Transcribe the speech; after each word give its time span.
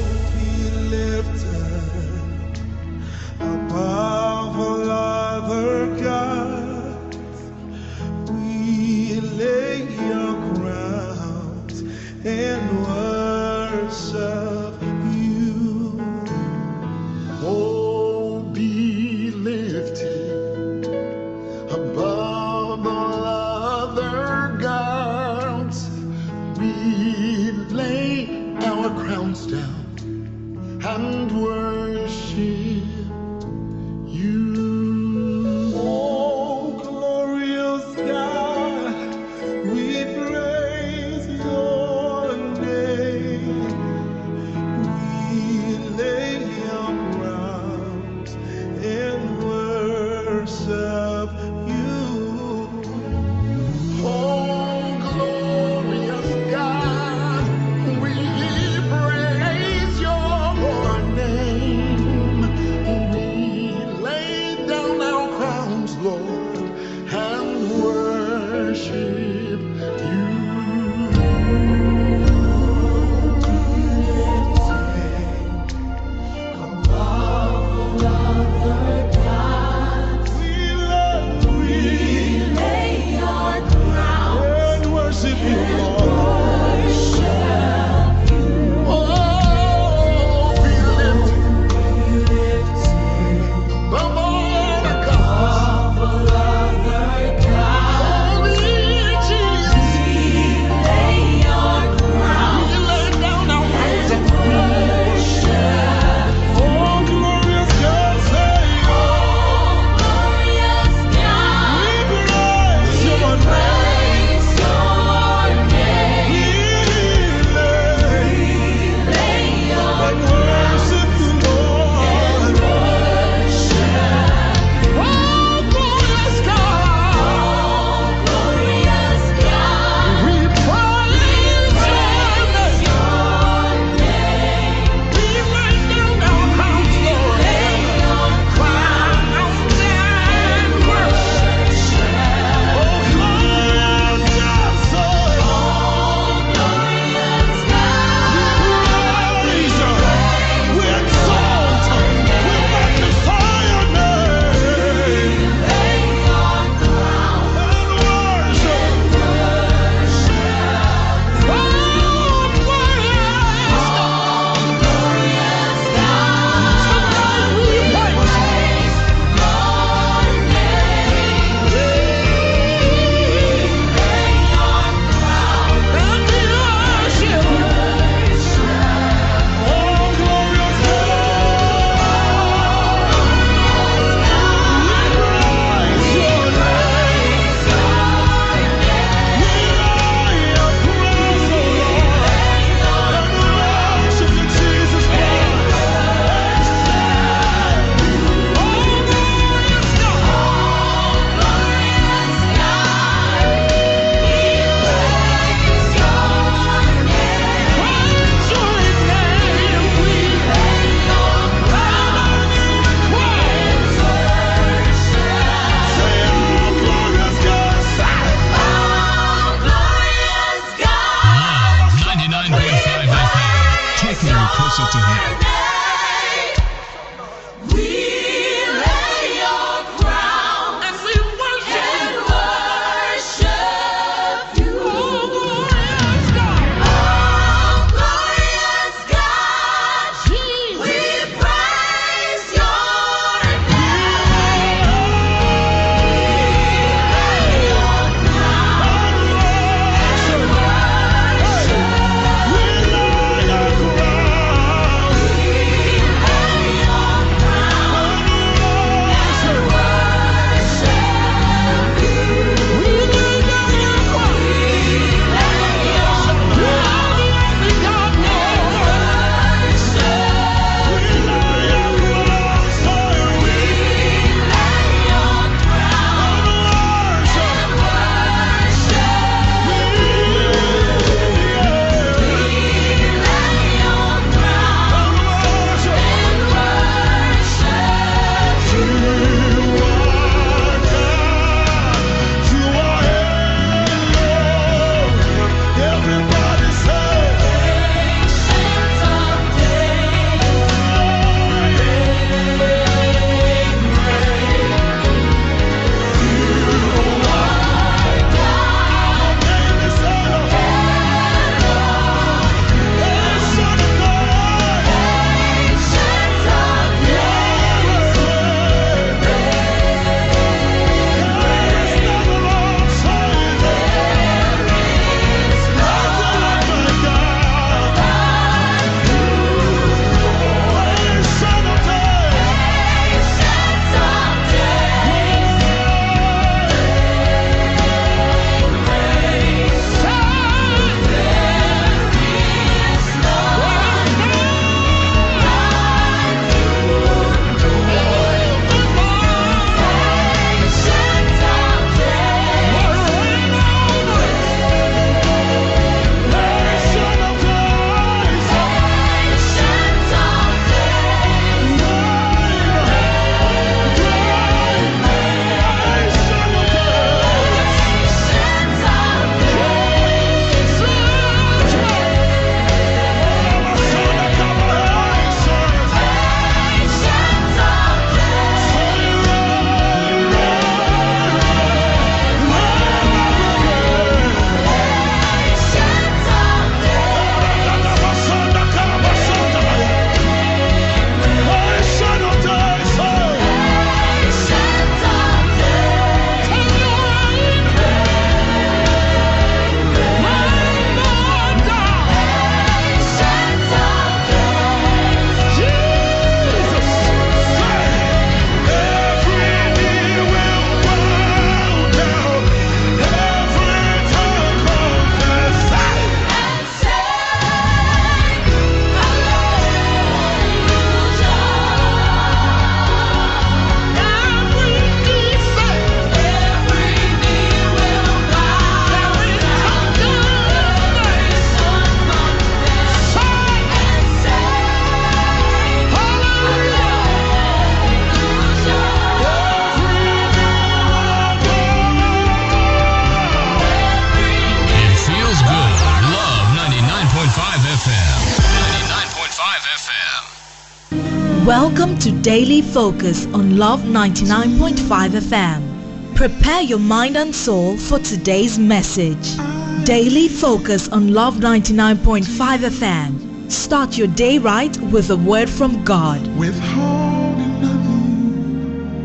Daily 452.24 452.62
Focus 452.62 453.26
on 453.34 453.58
Love 453.58 453.82
99.5 453.82 455.10
FM. 455.10 456.16
Prepare 456.16 456.62
your 456.62 456.80
mind 456.80 457.18
and 457.18 457.36
soul 457.36 457.76
for 457.76 458.00
today's 458.00 458.58
message. 458.58 459.36
Daily 459.84 460.30
Focus 460.30 460.88
on 460.88 461.14
Love 461.14 461.36
99.5 461.36 462.24
FM. 462.60 463.52
Start 463.52 463.98
your 463.98 464.08
day 464.08 464.38
right 464.38 464.74
with 464.84 465.10
a 465.10 465.18
word 465.18 465.50
from 465.50 465.84
God. 465.84 466.26
Withholding 466.38 467.62
nothing. 467.62 469.02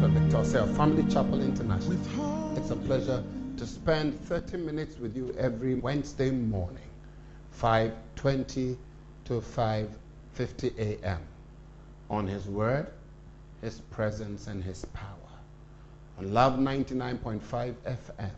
Dr. 0.00 0.08
Victor 0.08 0.44
Sale, 0.44 0.66
Family 0.74 1.04
Chapel 1.04 1.40
International. 1.40 2.56
It's 2.56 2.70
a 2.70 2.76
pleasure 2.76 3.22
to 3.56 3.64
spend 3.64 4.18
30 4.22 4.56
minutes 4.56 4.98
with 4.98 5.16
you 5.16 5.32
every 5.38 5.76
Wednesday 5.76 6.32
morning, 6.32 6.90
5:20 7.60 8.76
to 9.26 9.40
5:50 9.40 10.76
a.m. 10.76 11.20
on 12.12 12.28
His 12.28 12.46
Word, 12.46 12.86
His 13.62 13.80
presence, 13.90 14.46
and 14.46 14.62
His 14.62 14.84
power. 14.92 15.08
On 16.18 16.32
Love 16.32 16.58
99.5 16.58 17.40
FM. 17.40 18.30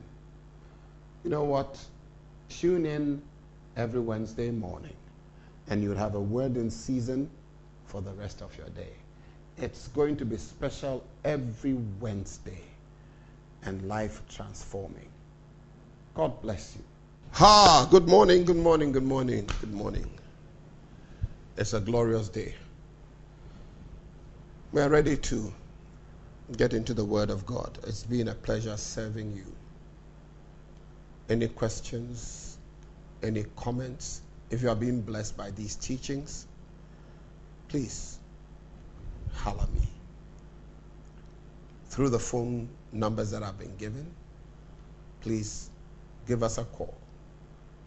You 1.24 1.30
know 1.30 1.42
what? 1.42 1.78
Tune 2.48 2.86
in 2.86 3.20
every 3.76 4.00
Wednesday 4.00 4.50
morning, 4.50 4.94
and 5.68 5.82
you'll 5.82 5.96
have 5.96 6.14
a 6.14 6.20
word 6.20 6.56
in 6.56 6.70
season 6.70 7.28
for 7.86 8.00
the 8.00 8.12
rest 8.12 8.42
of 8.42 8.56
your 8.56 8.68
day. 8.70 8.92
It's 9.58 9.88
going 9.88 10.16
to 10.18 10.24
be 10.24 10.36
special 10.36 11.02
every 11.24 11.74
Wednesday 12.00 12.62
and 13.64 13.88
life 13.88 14.22
transforming. 14.28 15.08
God 16.14 16.40
bless 16.42 16.76
you. 16.76 16.84
Ha! 17.32 17.88
Good 17.90 18.06
morning, 18.06 18.44
good 18.44 18.56
morning, 18.56 18.92
good 18.92 19.04
morning, 19.04 19.48
good 19.60 19.74
morning. 19.74 20.08
It's 21.56 21.72
a 21.72 21.80
glorious 21.80 22.28
day. 22.28 22.54
We 24.74 24.80
are 24.80 24.88
ready 24.88 25.16
to 25.16 25.52
get 26.56 26.74
into 26.74 26.94
the 26.94 27.04
Word 27.04 27.30
of 27.30 27.46
God. 27.46 27.78
It's 27.84 28.02
been 28.02 28.26
a 28.26 28.34
pleasure 28.34 28.76
serving 28.76 29.32
you. 29.36 29.46
Any 31.28 31.46
questions? 31.46 32.58
Any 33.22 33.44
comments? 33.54 34.22
If 34.50 34.62
you 34.62 34.70
are 34.70 34.74
being 34.74 35.00
blessed 35.00 35.36
by 35.36 35.52
these 35.52 35.76
teachings, 35.76 36.48
please 37.68 38.18
holler 39.32 39.68
me 39.72 39.86
through 41.90 42.08
the 42.08 42.18
phone 42.18 42.68
numbers 42.90 43.30
that 43.30 43.44
have 43.44 43.56
been 43.56 43.76
given. 43.76 44.10
Please 45.20 45.70
give 46.26 46.42
us 46.42 46.58
a 46.58 46.64
call. 46.64 46.96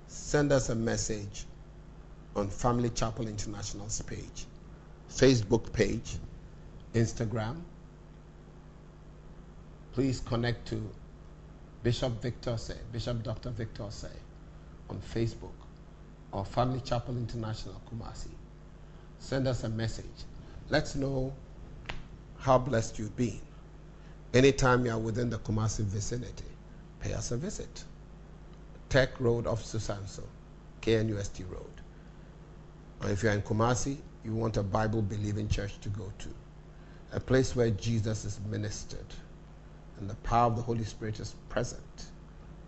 Send 0.07 0.53
us 0.53 0.69
a 0.69 0.75
message 0.75 1.47
on 2.33 2.47
Family 2.47 2.91
Chapel 2.91 3.27
International's 3.27 4.01
page, 4.03 4.45
Facebook 5.09 5.73
page, 5.73 6.15
Instagram. 6.97 7.61
Please 9.93 10.19
connect 10.19 10.67
to 10.67 10.89
Bishop 11.83 12.21
Victor 12.21 12.57
Say, 12.57 12.77
Bishop 12.91 13.23
Dr. 13.23 13.49
Victor 13.49 13.87
Say 13.89 14.15
on 14.89 14.99
Facebook 15.13 15.53
or 16.31 16.45
Family 16.45 16.81
Chapel 16.81 17.17
International 17.17 17.81
Kumasi. 17.89 18.31
Send 19.19 19.47
us 19.47 19.63
a 19.63 19.69
message. 19.69 20.05
Let's 20.69 20.95
know 20.95 21.33
how 22.39 22.57
blessed 22.57 22.99
you've 22.99 23.15
been. 23.15 23.41
Anytime 24.33 24.85
you 24.85 24.91
are 24.91 24.99
within 24.99 25.29
the 25.29 25.39
Kumasi 25.39 25.83
vicinity, 25.83 26.45
pay 26.99 27.13
us 27.13 27.31
a 27.31 27.37
visit. 27.37 27.83
Tech 28.89 29.19
Road 29.19 29.47
of 29.47 29.61
Susanso, 29.61 30.23
KNUST 30.81 31.49
Road. 31.49 31.81
Or 33.01 33.09
if 33.09 33.23
you're 33.23 33.31
in 33.33 33.41
Kumasi, 33.41 33.97
you 34.23 34.33
want 34.33 34.57
a 34.57 34.63
Bible 34.63 35.01
believing 35.01 35.47
church 35.47 35.79
to 35.81 35.89
go 35.89 36.11
to, 36.19 36.29
a 37.11 37.19
place 37.19 37.55
where 37.55 37.69
Jesus 37.71 38.25
is 38.25 38.39
ministered 38.49 39.13
and 39.99 40.09
the 40.09 40.15
power 40.15 40.47
of 40.47 40.55
the 40.55 40.61
Holy 40.61 40.83
Spirit 40.83 41.19
is 41.19 41.35
present, 41.49 42.05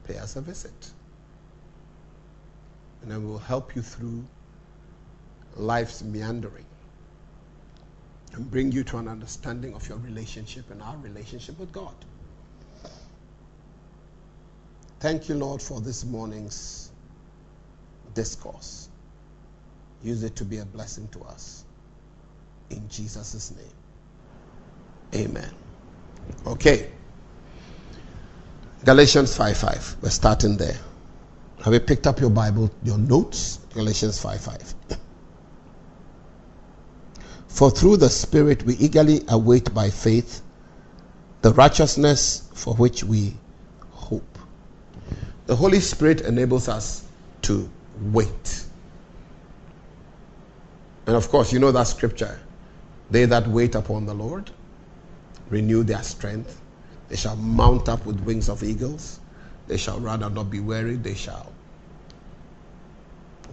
pay 0.05 0.17
us 0.17 0.36
a 0.36 0.41
visit. 0.41 0.91
And 3.01 3.12
then 3.12 3.27
we'll 3.27 3.38
help 3.38 3.75
you 3.75 3.81
through 3.81 4.24
life's 5.55 6.03
meandering 6.03 6.65
and 8.34 8.50
bring 8.50 8.72
you 8.72 8.84
to 8.86 8.98
an 8.98 9.08
understanding 9.08 9.74
of 9.74 9.88
your 9.88 9.98
relationship 10.00 10.69
and 10.72 10.81
our 10.81 10.98
relationship 10.98 11.60
with 11.60 11.72
God. 11.72 11.93
Thank 15.00 15.29
you, 15.29 15.36
Lord, 15.36 15.62
for 15.62 15.79
this 15.79 16.03
morning's 16.03 16.91
discourse. 18.13 18.89
Use 20.03 20.24
it 20.24 20.36
to 20.38 20.46
be 20.46 20.58
a 20.58 20.65
blessing 20.65 21.08
to 21.10 21.22
us. 21.22 21.63
In 22.69 22.88
Jesus' 22.89 23.51
name. 23.51 23.78
Amen. 25.13 25.51
Okay. 26.46 26.92
Galatians 28.86 29.36
5 29.36 29.58
5. 29.58 29.96
We're 30.01 30.10
starting 30.10 30.58
there. 30.58 30.78
Have 31.63 31.74
you 31.74 31.80
picked 31.80 32.08
up 32.08 32.20
your 32.20 32.30
Bible, 32.30 32.72
your 32.84 32.98
notes? 32.98 33.60
Galatians 33.74 34.20
5 34.22 34.42
5. 34.42 34.75
For 37.48 37.72
through 37.72 37.98
the 37.98 38.10
Spirit 38.10 38.63
we 38.63 38.75
eagerly 38.75 39.22
await 39.28 39.74
by 39.74 39.89
faith 39.89 40.42
the 41.42 41.54
righteousness 41.54 42.50
for 42.54 42.74
which 42.75 43.04
we 43.04 43.34
hope. 43.92 44.38
The 45.48 45.56
Holy 45.56 45.80
Spirit 45.80 46.22
enables 46.22 46.68
us 46.68 47.06
to 47.44 47.70
wait. 48.12 48.66
And 51.08 51.16
of 51.16 51.30
course, 51.30 51.51
you 51.51 51.60
know 51.60 51.72
that 51.72 51.88
scripture 51.88 52.39
they 53.10 53.25
that 53.25 53.48
wait 53.48 53.74
upon 53.75 54.06
the 54.06 54.13
Lord 54.13 54.51
renew 55.50 55.84
their 55.84 56.03
strength. 56.03 56.62
They 57.08 57.15
shall 57.15 57.36
mount 57.36 57.89
up 57.89 58.06
with 58.06 58.20
wings 58.22 58.50
of 58.50 58.63
eagles. 58.63 59.20
They 59.68 59.77
shall 59.77 60.00
run 60.00 60.24
and 60.24 60.36
not 60.36 60.50
be 60.50 60.60
weary. 60.60 60.96
They 60.96 61.15
shall 61.15 61.51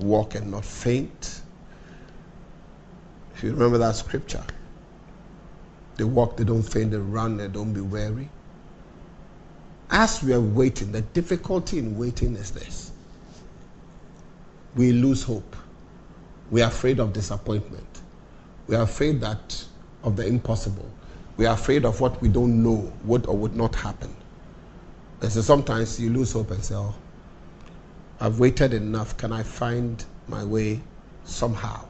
walk 0.00 0.34
and 0.34 0.50
not 0.50 0.64
faint. 0.64 1.40
If 3.34 3.42
you 3.42 3.52
remember 3.52 3.78
that 3.78 3.96
scripture, 3.96 4.44
they 5.96 6.04
walk, 6.04 6.36
they 6.36 6.44
don't 6.44 6.62
faint, 6.62 6.90
they 6.90 6.98
run, 6.98 7.36
they 7.36 7.48
don't 7.48 7.72
be 7.72 7.80
weary. 7.80 8.28
As 9.90 10.22
we 10.22 10.32
are 10.32 10.40
waiting, 10.40 10.92
the 10.92 11.02
difficulty 11.02 11.78
in 11.78 11.96
waiting 11.96 12.34
is 12.34 12.50
this 12.50 12.92
we 14.76 14.92
lose 14.92 15.22
hope. 15.22 15.56
We 16.50 16.62
are 16.62 16.68
afraid 16.68 17.00
of 17.00 17.12
disappointment. 17.12 18.02
We 18.66 18.76
are 18.76 18.82
afraid 18.82 19.20
that 19.22 19.64
of 20.02 20.16
the 20.16 20.26
impossible. 20.26 20.88
We 21.36 21.46
are 21.46 21.54
afraid 21.54 21.84
of 21.84 22.00
what 22.00 22.20
we 22.22 22.28
don't 22.28 22.62
know 22.62 22.92
would 23.04 23.26
or 23.26 23.36
would 23.36 23.54
not 23.54 23.74
happen. 23.74 24.14
And 25.20 25.30
so 25.30 25.42
sometimes 25.42 26.00
you 26.00 26.10
lose 26.10 26.32
hope 26.32 26.50
and 26.50 26.64
say, 26.64 26.74
Oh, 26.74 26.94
I've 28.20 28.38
waited 28.38 28.72
enough. 28.72 29.16
Can 29.16 29.32
I 29.32 29.42
find 29.42 30.02
my 30.28 30.44
way 30.44 30.80
somehow? 31.24 31.86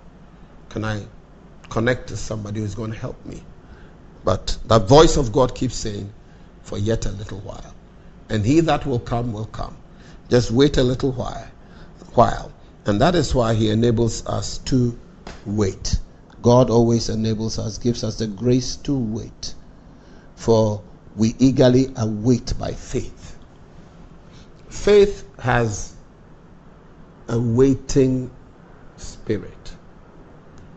Can 0.69 0.85
I 0.85 1.03
connect 1.71 2.09
to 2.09 2.17
somebody 2.17 2.61
who's 2.61 2.75
going 2.75 2.93
to 2.93 2.99
help 2.99 3.25
me? 3.25 3.43
But 4.25 4.59
the 4.67 4.81
voice 4.81 5.17
of 5.17 5.33
God 5.33 5.55
keeps 5.55 5.77
saying, 5.77 6.13
For 6.63 6.79
yet 6.79 7.07
a 7.07 7.13
little 7.13 7.39
while. 7.41 7.75
And 8.29 8.45
he 8.45 8.61
that 8.61 8.85
will 8.85 8.99
come 8.99 9.33
will 9.33 9.47
come. 9.47 9.77
Just 10.29 10.51
wait 10.51 10.77
a 10.77 10.83
little 10.83 11.13
while. 11.13 11.47
while. 12.15 12.53
And 12.87 13.01
that 13.01 13.15
is 13.15 13.35
why 13.35 13.55
he 13.55 13.71
enables 13.71 14.27
us 14.27 14.59
to 14.59 14.99
wait. 15.45 16.01
God 16.43 16.71
always 16.71 17.09
enables 17.09 17.59
us, 17.59 17.79
gives 17.79 18.05
us 18.05 18.19
the 18.19 18.27
grace 18.27 18.77
to 18.77 18.97
wait. 18.97 19.55
For 20.37 20.83
we 21.17 21.35
eagerly 21.39 21.93
await 21.97 22.57
by 22.59 22.73
faith. 22.73 23.39
Faith 24.69 25.27
has 25.39 25.95
a 27.29 27.39
waiting 27.39 28.31
spirit 28.97 29.75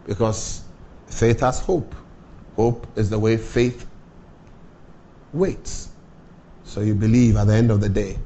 because 0.07 0.63
faith 1.07 1.41
has 1.41 1.59
hope. 1.59 1.93
Hope 2.55 2.87
is 2.95 3.09
the 3.09 3.19
way 3.19 3.37
faith 3.37 3.85
waits. 5.33 5.89
So 6.63 6.81
you 6.81 6.95
believe 6.95 7.35
at 7.35 7.47
the 7.47 7.53
end 7.53 7.71
of 7.71 7.81
the 7.81 7.89
day, 7.89 8.17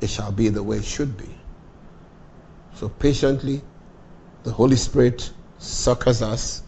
it 0.00 0.10
shall 0.10 0.32
be 0.32 0.48
the 0.48 0.62
way 0.62 0.78
it 0.78 0.84
should 0.84 1.16
be. 1.16 1.28
So 2.74 2.88
patiently, 2.88 3.62
the 4.44 4.52
Holy 4.52 4.76
Spirit 4.76 5.32
succors 5.58 6.22
us, 6.22 6.62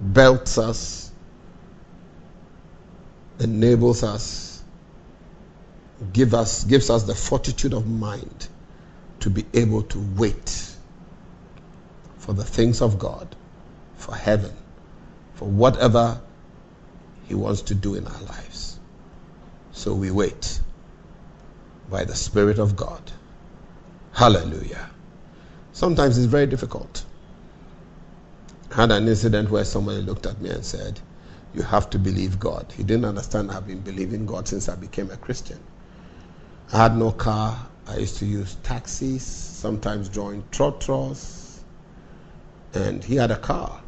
belts 0.00 0.58
us, 0.58 1.10
enables 3.40 4.02
us, 4.02 4.62
give 6.12 6.34
us, 6.34 6.64
gives 6.64 6.90
us 6.90 7.04
the 7.04 7.14
fortitude 7.14 7.72
of 7.72 7.86
mind 7.86 8.48
to 9.20 9.30
be 9.30 9.44
able 9.54 9.82
to 9.82 9.98
wait 10.16 10.74
for 12.18 12.32
the 12.32 12.44
things 12.44 12.82
of 12.82 12.98
God, 12.98 13.34
for 13.96 14.14
heaven, 14.14 14.52
for 15.34 15.48
whatever 15.48 16.20
He 17.28 17.34
wants 17.34 17.62
to 17.62 17.74
do 17.74 17.94
in 17.94 18.06
our 18.06 18.22
lives. 18.22 18.78
So 19.72 19.94
we 19.94 20.10
wait 20.10 20.60
by 21.90 22.04
the 22.04 22.14
Spirit 22.14 22.58
of 22.58 22.76
God. 22.76 23.12
Hallelujah. 24.12 24.90
Sometimes 25.72 26.18
it's 26.18 26.26
very 26.26 26.46
difficult. 26.46 27.05
Had 28.76 28.92
an 28.92 29.08
incident 29.08 29.50
where 29.50 29.64
somebody 29.64 30.02
looked 30.02 30.26
at 30.26 30.38
me 30.42 30.50
and 30.50 30.62
said, 30.62 31.00
You 31.54 31.62
have 31.62 31.88
to 31.90 31.98
believe 31.98 32.38
God. 32.38 32.70
He 32.76 32.82
didn't 32.82 33.06
understand 33.06 33.50
I've 33.50 33.66
been 33.66 33.80
believing 33.80 34.26
God 34.26 34.46
since 34.46 34.68
I 34.68 34.76
became 34.76 35.10
a 35.10 35.16
Christian. 35.16 35.58
I 36.74 36.82
had 36.82 36.96
no 36.96 37.10
car. 37.10 37.68
I 37.88 37.96
used 37.96 38.18
to 38.18 38.26
use 38.26 38.56
taxis, 38.62 39.22
sometimes 39.22 40.10
join 40.10 40.44
trotros, 40.50 41.60
and 42.74 43.02
he 43.02 43.16
had 43.16 43.30
a 43.30 43.38
car. 43.38 43.80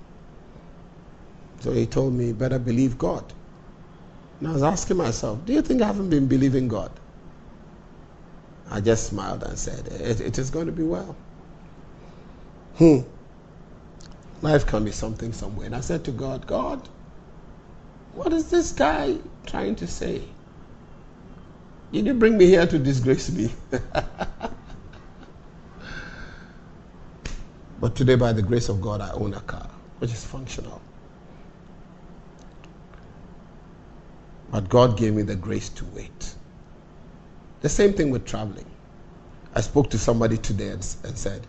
So 1.61 1.73
he 1.73 1.85
told 1.85 2.15
me, 2.15 2.33
better 2.33 2.59
believe 2.59 2.97
God. 2.97 3.31
And 4.39 4.49
I 4.49 4.53
was 4.53 4.63
asking 4.63 4.97
myself, 4.97 5.45
do 5.45 5.53
you 5.53 5.61
think 5.61 5.83
I 5.83 5.87
haven't 5.87 6.09
been 6.09 6.29
believing 6.29 6.67
God? 6.67 6.93
I 8.71 8.81
just 8.81 9.09
smiled 9.09 9.43
and 9.43 9.59
said, 9.59 9.89
it, 9.89 10.21
it 10.21 10.39
is 10.39 10.49
going 10.49 10.67
to 10.67 10.73
be 10.73 10.85
well. 10.85 11.15
Hmm. 12.77 13.01
Life 14.43 14.67
can 14.67 14.85
be 14.85 14.93
something 14.93 15.33
somewhere. 15.33 15.67
And 15.67 15.75
I 15.75 15.81
said 15.81 16.05
to 16.05 16.13
God, 16.13 16.47
God, 16.47 16.89
what 18.15 18.33
is 18.33 18.51
this 18.51 18.73
guy 18.73 19.17
trying 19.47 19.75
to 19.77 19.87
say? 19.87 20.23
Did 21.93 22.07
you 22.07 22.15
bring 22.15 22.37
me 22.39 22.47
here 22.47 22.67
to 22.67 22.79
disgrace 22.79 23.31
me? 23.31 23.51
but 27.81 27.95
today, 27.97 28.15
by 28.15 28.33
the 28.33 28.43
grace 28.43 28.69
of 28.69 28.81
God, 28.81 29.01
I 29.01 29.11
own 29.13 29.35
a 29.35 29.41
car, 29.41 29.69
which 29.99 30.13
is 30.13 30.25
functional. 30.25 30.81
But 34.51 34.69
God 34.69 34.97
gave 34.97 35.15
me 35.15 35.23
the 35.23 35.37
grace 35.37 35.69
to 35.71 35.85
wait. 35.95 36.35
The 37.61 37.69
same 37.69 37.93
thing 37.93 38.11
with 38.11 38.25
traveling. 38.25 38.67
I 39.55 39.61
spoke 39.63 39.91
to 39.91 39.99
somebody 39.99 40.37
today 40.39 40.69
and, 40.69 40.97
and 41.05 41.19
said, 41.19 41.47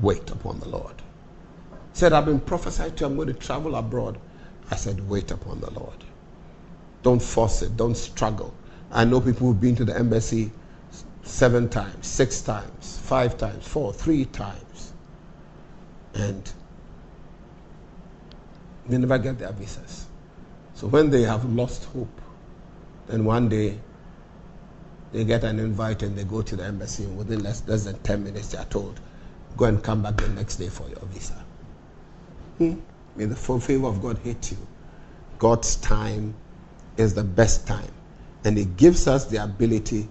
Wait 0.00 0.30
upon 0.30 0.60
the 0.60 0.68
Lord. 0.68 1.01
Said, 1.92 2.12
I've 2.12 2.24
been 2.24 2.40
prophesied 2.40 2.96
to, 2.98 3.06
I'm 3.06 3.16
going 3.16 3.28
to 3.28 3.34
travel 3.34 3.76
abroad. 3.76 4.18
I 4.70 4.76
said, 4.76 5.08
Wait 5.08 5.30
upon 5.30 5.60
the 5.60 5.70
Lord. 5.70 6.04
Don't 7.02 7.20
force 7.20 7.62
it, 7.62 7.76
don't 7.76 7.96
struggle. 7.96 8.54
I 8.90 9.04
know 9.04 9.20
people 9.20 9.48
who've 9.48 9.60
been 9.60 9.76
to 9.76 9.84
the 9.84 9.96
embassy 9.96 10.52
seven 11.22 11.68
times, 11.68 12.06
six 12.06 12.40
times, 12.40 12.98
five 13.04 13.36
times, 13.36 13.66
four, 13.66 13.92
three 13.92 14.24
times. 14.26 14.92
And 16.14 16.50
they 18.86 18.98
never 18.98 19.18
get 19.18 19.38
their 19.38 19.52
visas. 19.52 20.06
So 20.74 20.86
when 20.86 21.10
they 21.10 21.22
have 21.22 21.44
lost 21.44 21.84
hope, 21.86 22.20
then 23.06 23.24
one 23.24 23.48
day 23.48 23.78
they 25.12 25.24
get 25.24 25.44
an 25.44 25.58
invite 25.58 26.02
and 26.02 26.16
they 26.16 26.24
go 26.24 26.42
to 26.42 26.56
the 26.56 26.64
embassy, 26.64 27.04
and 27.04 27.16
within 27.16 27.42
less, 27.42 27.62
less 27.66 27.84
than 27.84 27.98
10 28.00 28.24
minutes, 28.24 28.48
they 28.48 28.58
are 28.58 28.64
told, 28.64 28.98
go 29.56 29.66
and 29.66 29.82
come 29.82 30.02
back 30.02 30.16
the 30.16 30.28
next 30.28 30.56
day 30.56 30.68
for 30.68 30.88
your 30.88 31.04
visa. 31.06 31.41
Hmm? 32.62 32.80
May 33.16 33.24
the 33.26 33.36
favor 33.36 33.86
of 33.86 34.00
God 34.00 34.18
hit 34.18 34.52
you. 34.52 34.58
God's 35.38 35.76
time 35.76 36.34
is 36.96 37.14
the 37.14 37.24
best 37.24 37.66
time, 37.66 37.90
and 38.44 38.56
it 38.56 38.76
gives 38.76 39.08
us 39.08 39.26
the 39.26 39.42
ability 39.42 40.08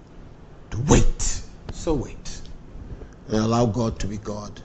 to 0.71 0.77
wait. 0.87 1.41
So 1.71 1.93
wait 1.93 2.41
and 3.27 3.37
allow 3.37 3.65
God 3.65 3.99
to 3.99 4.07
be 4.07 4.17
God 4.17 4.61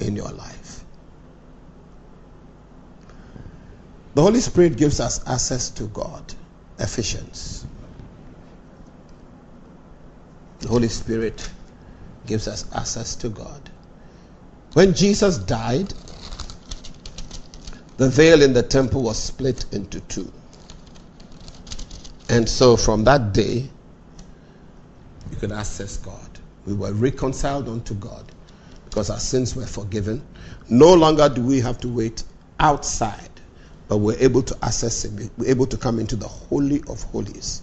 in 0.00 0.16
your 0.16 0.30
life. 0.30 0.84
The 4.14 4.22
Holy 4.22 4.40
Spirit 4.40 4.76
gives 4.76 5.00
us 5.00 5.26
access 5.26 5.70
to 5.70 5.84
God. 5.84 6.34
Ephesians. 6.78 7.64
The 10.58 10.68
Holy 10.68 10.88
Spirit 10.88 11.48
gives 12.26 12.48
us 12.48 12.66
access 12.74 13.14
to 13.16 13.28
God. 13.28 13.70
When 14.74 14.92
Jesus 14.94 15.38
died, 15.38 15.94
the 18.02 18.08
veil 18.08 18.42
in 18.42 18.52
the 18.52 18.62
temple 18.64 19.00
was 19.00 19.16
split 19.16 19.64
into 19.70 20.00
two. 20.00 20.30
And 22.28 22.48
so 22.48 22.76
from 22.76 23.04
that 23.04 23.32
day, 23.32 23.70
you 25.30 25.36
could 25.38 25.52
access 25.52 25.98
God. 25.98 26.40
We 26.66 26.74
were 26.74 26.92
reconciled 26.92 27.68
unto 27.68 27.94
God 27.94 28.24
because 28.86 29.08
our 29.08 29.20
sins 29.20 29.54
were 29.54 29.66
forgiven. 29.66 30.20
No 30.68 30.92
longer 30.92 31.28
do 31.28 31.42
we 31.42 31.60
have 31.60 31.78
to 31.82 31.88
wait 31.88 32.24
outside, 32.58 33.30
but 33.86 33.98
we're 33.98 34.18
able 34.18 34.42
to 34.42 34.56
access 34.62 35.04
Him. 35.04 35.30
We're 35.38 35.50
able 35.50 35.66
to 35.66 35.76
come 35.76 36.00
into 36.00 36.16
the 36.16 36.26
Holy 36.26 36.82
of 36.88 37.04
Holies. 37.04 37.62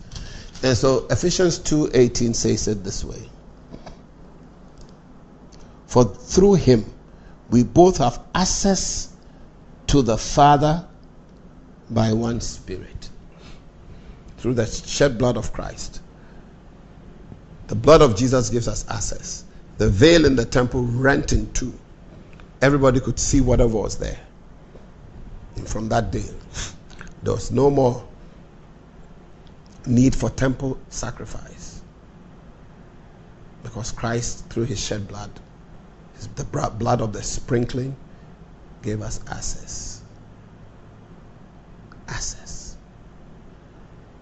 And 0.64 0.78
so 0.78 1.06
Ephesians 1.10 1.60
2:18 1.60 2.34
says 2.34 2.70
it 2.70 2.86
this 2.86 3.04
way. 3.04 3.30
For 5.88 6.06
through 6.06 6.54
him 6.54 6.86
we 7.50 7.64
both 7.64 7.98
have 7.98 8.22
access 8.34 9.09
to 9.90 10.04
the 10.04 10.18
Father 10.18 10.86
by 11.90 12.14
one 12.14 12.40
Spirit. 12.40 13.10
Through 14.38 14.54
the 14.54 14.68
shed 14.68 15.18
blood 15.18 15.36
of 15.36 15.52
Christ. 15.52 16.02
The 17.68 17.76
blood 17.76 18.04
of 18.04 18.16
Jesus 18.16 18.52
gives 18.52 18.68
us 18.68 18.86
access. 18.88 19.46
The 19.80 19.90
veil 19.90 20.26
in 20.26 20.36
the 20.36 20.46
temple 20.46 20.84
rent 20.84 21.34
in 21.34 21.52
two. 21.54 21.74
Everybody 22.62 23.00
could 23.00 23.18
see 23.18 23.42
whatever 23.42 23.78
was 23.78 23.98
there. 23.98 24.20
And 25.56 25.68
from 25.68 25.90
that 25.90 26.12
day, 26.12 26.30
there 27.24 27.34
was 27.34 27.50
no 27.50 27.72
more 27.72 28.08
need 29.88 30.16
for 30.16 30.30
temple 30.30 30.78
sacrifice. 30.90 31.82
Because 33.64 33.92
Christ, 33.92 34.46
through 34.50 34.66
his 34.66 34.80
shed 34.80 35.08
blood, 35.08 35.32
the 36.36 36.44
blood 36.44 37.02
of 37.02 37.12
the 37.12 37.24
sprinkling, 37.24 37.96
gave 38.82 39.02
us 39.02 39.20
access. 39.28 40.02
Access. 42.08 42.78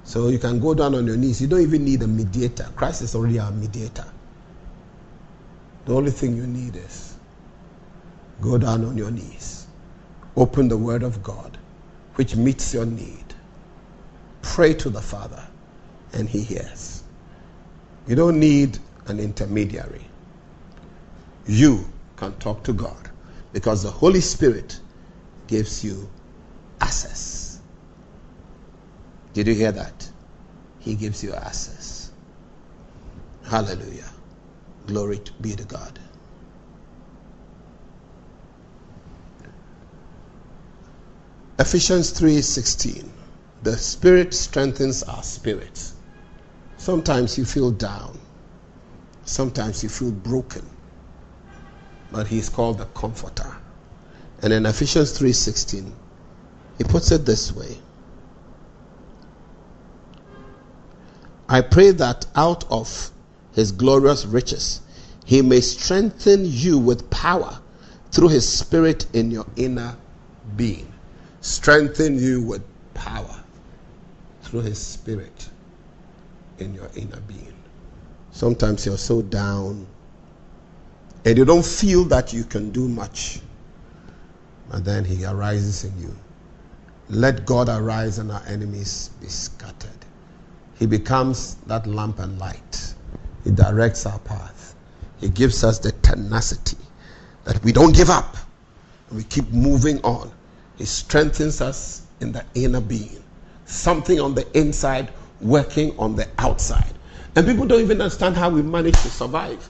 So 0.04 0.30
you 0.30 0.40
can 0.40 0.60
go 0.60 0.74
down 0.74 0.96
on 0.96 1.06
your 1.06 1.18
knees. 1.18 1.42
You 1.42 1.48
don't 1.48 1.62
even 1.62 1.84
need 1.84 2.02
a 2.02 2.08
mediator. 2.08 2.70
Christ 2.76 3.02
is 3.02 3.16
already 3.16 3.40
our 3.40 3.52
mediator. 3.52 4.06
The 5.86 5.94
only 5.94 6.12
thing 6.12 6.36
you 6.36 6.48
need 6.48 6.76
is 6.76 7.16
go 8.42 8.58
down 8.58 8.86
on 8.86 8.98
your 8.98 9.12
knees, 9.12 9.68
open 10.36 10.68
the 10.68 10.78
Word 10.78 11.02
of 11.04 11.24
God, 11.24 11.58
which 12.16 12.36
meets 12.36 12.74
your 12.74 12.86
need, 12.86 13.34
pray 14.42 14.74
to 14.76 14.90
the 14.90 15.02
Father, 15.02 15.44
and 16.14 16.28
He 16.28 16.42
hears. 16.42 17.04
You 18.08 18.16
don't 18.16 18.40
need 18.40 18.80
an 19.08 19.20
intermediary. 19.20 20.06
You 21.48 21.86
can 22.18 22.34
talk 22.34 22.64
to 22.64 22.74
God 22.74 23.10
because 23.54 23.84
the 23.84 23.92
Holy 23.92 24.22
Spirit 24.22 24.80
gives 25.48 25.84
you 25.84 26.10
access. 26.82 27.62
Did 29.34 29.48
you 29.48 29.54
hear 29.54 29.72
that? 29.72 30.10
He 30.80 30.96
gives 30.96 31.24
you 31.24 31.34
access. 31.34 32.12
Hallelujah. 33.46 34.10
Glory 34.88 35.22
be 35.42 35.56
to 35.56 35.64
God. 35.64 36.00
Ephesians 41.60 42.12
3:16 42.12 43.10
The 43.64 43.78
spirit 43.78 44.34
strengthens 44.34 45.04
our 45.04 45.24
spirits. 45.24 45.94
Sometimes 46.78 47.38
you 47.38 47.46
feel 47.46 47.72
down. 47.72 48.20
Sometimes 49.26 49.82
you 49.84 49.90
feel 49.90 50.12
broken. 50.12 50.66
But 52.12 52.28
he's 52.28 52.50
called 52.50 52.78
the 52.78 52.86
comforter. 52.86 53.58
And 54.42 54.54
in 54.54 54.66
Ephesians 54.66 55.18
3:16 55.18 55.92
he 56.78 56.84
puts 56.84 57.12
it 57.12 57.26
this 57.26 57.52
way. 57.54 57.80
I 61.50 61.62
pray 61.62 61.92
that 61.92 62.26
out 62.36 62.66
of 62.70 63.12
his 63.54 63.72
glorious 63.72 64.26
riches 64.26 64.82
he 65.26 65.42
may 65.42 65.62
strengthen 65.62 66.46
you 66.46 66.78
with 66.78 67.10
power 67.10 67.60
through 68.12 68.30
his 68.30 68.48
spirit 68.48 69.08
in 69.14 69.32
your 69.32 69.46
inner 69.56 69.98
being. 70.56 70.92
Strengthen 71.42 72.18
you 72.20 72.42
with 72.42 72.64
power 72.94 73.44
through 74.44 74.62
his 74.62 74.78
spirit 74.80 75.50
in 76.60 76.74
your 76.74 76.90
inner 76.96 77.20
being. 77.28 77.54
Sometimes 78.32 78.86
you're 78.86 78.98
so 78.98 79.22
down 79.22 79.88
and 81.26 81.38
you 81.38 81.46
don't 81.46 81.66
feel 81.66 82.04
that 82.06 82.34
you 82.34 82.44
can 82.44 82.72
do 82.72 82.88
much. 82.88 83.42
And 84.72 84.84
then 84.84 85.06
he 85.06 85.26
arises 85.26 85.84
in 85.84 86.00
you. 86.00 86.16
Let 87.10 87.46
God 87.46 87.70
arise 87.70 88.20
and 88.20 88.32
our 88.32 88.44
enemies 88.48 89.12
be 89.22 89.28
scattered. 89.28 89.90
He 90.78 90.86
becomes 90.86 91.56
that 91.68 91.88
lamp 91.88 92.20
and 92.20 92.38
light. 92.38 92.94
He 93.44 93.52
directs 93.52 94.06
our 94.06 94.20
path. 94.20 94.76
He 95.20 95.30
gives 95.30 95.64
us 95.64 95.80
the 95.80 95.92
tenacity 95.94 96.78
that 97.46 97.64
we 97.64 97.72
don't 97.72 97.96
give 97.96 98.10
up. 98.10 98.36
We 99.12 99.24
keep 99.24 99.50
moving 99.52 100.02
on. 100.02 100.32
He 100.78 100.86
strengthens 100.86 101.62
us 101.62 102.04
in 102.20 102.32
the 102.32 102.46
inner 102.56 102.82
being. 102.82 103.24
Something 103.66 104.20
on 104.20 104.36
the 104.36 104.46
inside 104.58 105.12
working 105.42 105.98
on 105.98 106.16
the 106.16 106.28
outside. 106.38 106.94
And 107.36 107.46
people 107.46 107.66
don't 107.66 107.82
even 107.82 108.02
understand 108.02 108.36
how 108.36 108.50
we 108.50 108.62
manage 108.62 108.96
to 109.02 109.10
survive. 109.10 109.70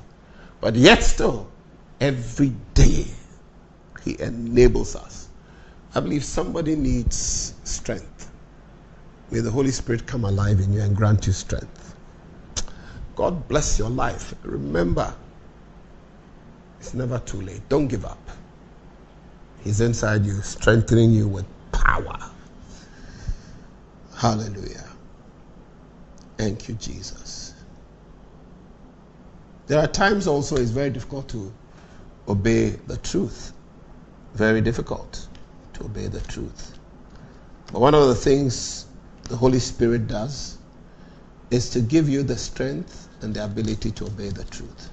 But 0.61 0.75
yet, 0.75 1.03
still, 1.03 1.49
every 2.01 2.53
day, 2.73 3.05
He 4.03 4.19
enables 4.21 4.95
us. 4.95 5.29
I 5.95 5.99
believe 5.99 6.23
somebody 6.23 6.75
needs 6.75 7.53
strength. 7.63 8.31
May 9.31 9.39
the 9.39 9.51
Holy 9.51 9.71
Spirit 9.71 10.05
come 10.07 10.25
alive 10.25 10.59
in 10.59 10.73
you 10.73 10.81
and 10.81 10.95
grant 10.95 11.27
you 11.27 11.33
strength. 11.33 11.95
God 13.15 13.47
bless 13.47 13.79
your 13.79 13.89
life. 13.89 14.33
Remember, 14.43 15.13
it's 16.79 16.93
never 16.93 17.19
too 17.19 17.41
late. 17.41 17.67
Don't 17.69 17.87
give 17.87 18.05
up. 18.05 18.29
He's 19.63 19.81
inside 19.81 20.25
you, 20.25 20.41
strengthening 20.41 21.11
you 21.11 21.27
with 21.27 21.45
power. 21.71 22.17
Hallelujah. 24.15 24.85
Thank 26.37 26.69
you, 26.69 26.75
Jesus. 26.75 27.46
There 29.67 29.79
are 29.79 29.87
times 29.87 30.27
also 30.27 30.55
it's 30.55 30.71
very 30.71 30.89
difficult 30.89 31.27
to 31.29 31.53
obey 32.27 32.69
the 32.87 32.97
truth. 32.97 33.53
Very 34.33 34.61
difficult 34.61 35.27
to 35.73 35.85
obey 35.85 36.07
the 36.07 36.21
truth. 36.21 36.77
But 37.71 37.81
one 37.81 37.93
of 37.93 38.07
the 38.07 38.15
things 38.15 38.85
the 39.23 39.35
Holy 39.35 39.59
Spirit 39.59 40.07
does 40.07 40.57
is 41.51 41.69
to 41.71 41.81
give 41.81 42.07
you 42.07 42.23
the 42.23 42.37
strength 42.37 43.09
and 43.21 43.33
the 43.33 43.43
ability 43.43 43.91
to 43.91 44.05
obey 44.05 44.29
the 44.29 44.45
truth. 44.45 44.89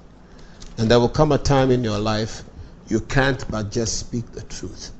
And 0.77 0.91
there 0.91 0.99
will 0.99 1.09
come 1.09 1.31
a 1.31 1.37
time 1.37 1.71
in 1.71 1.83
your 1.83 1.99
life 1.99 2.43
you 2.87 2.99
can't 2.99 3.49
but 3.49 3.71
just 3.71 3.97
speak 3.97 4.31
the 4.33 4.43
truth. 4.43 4.91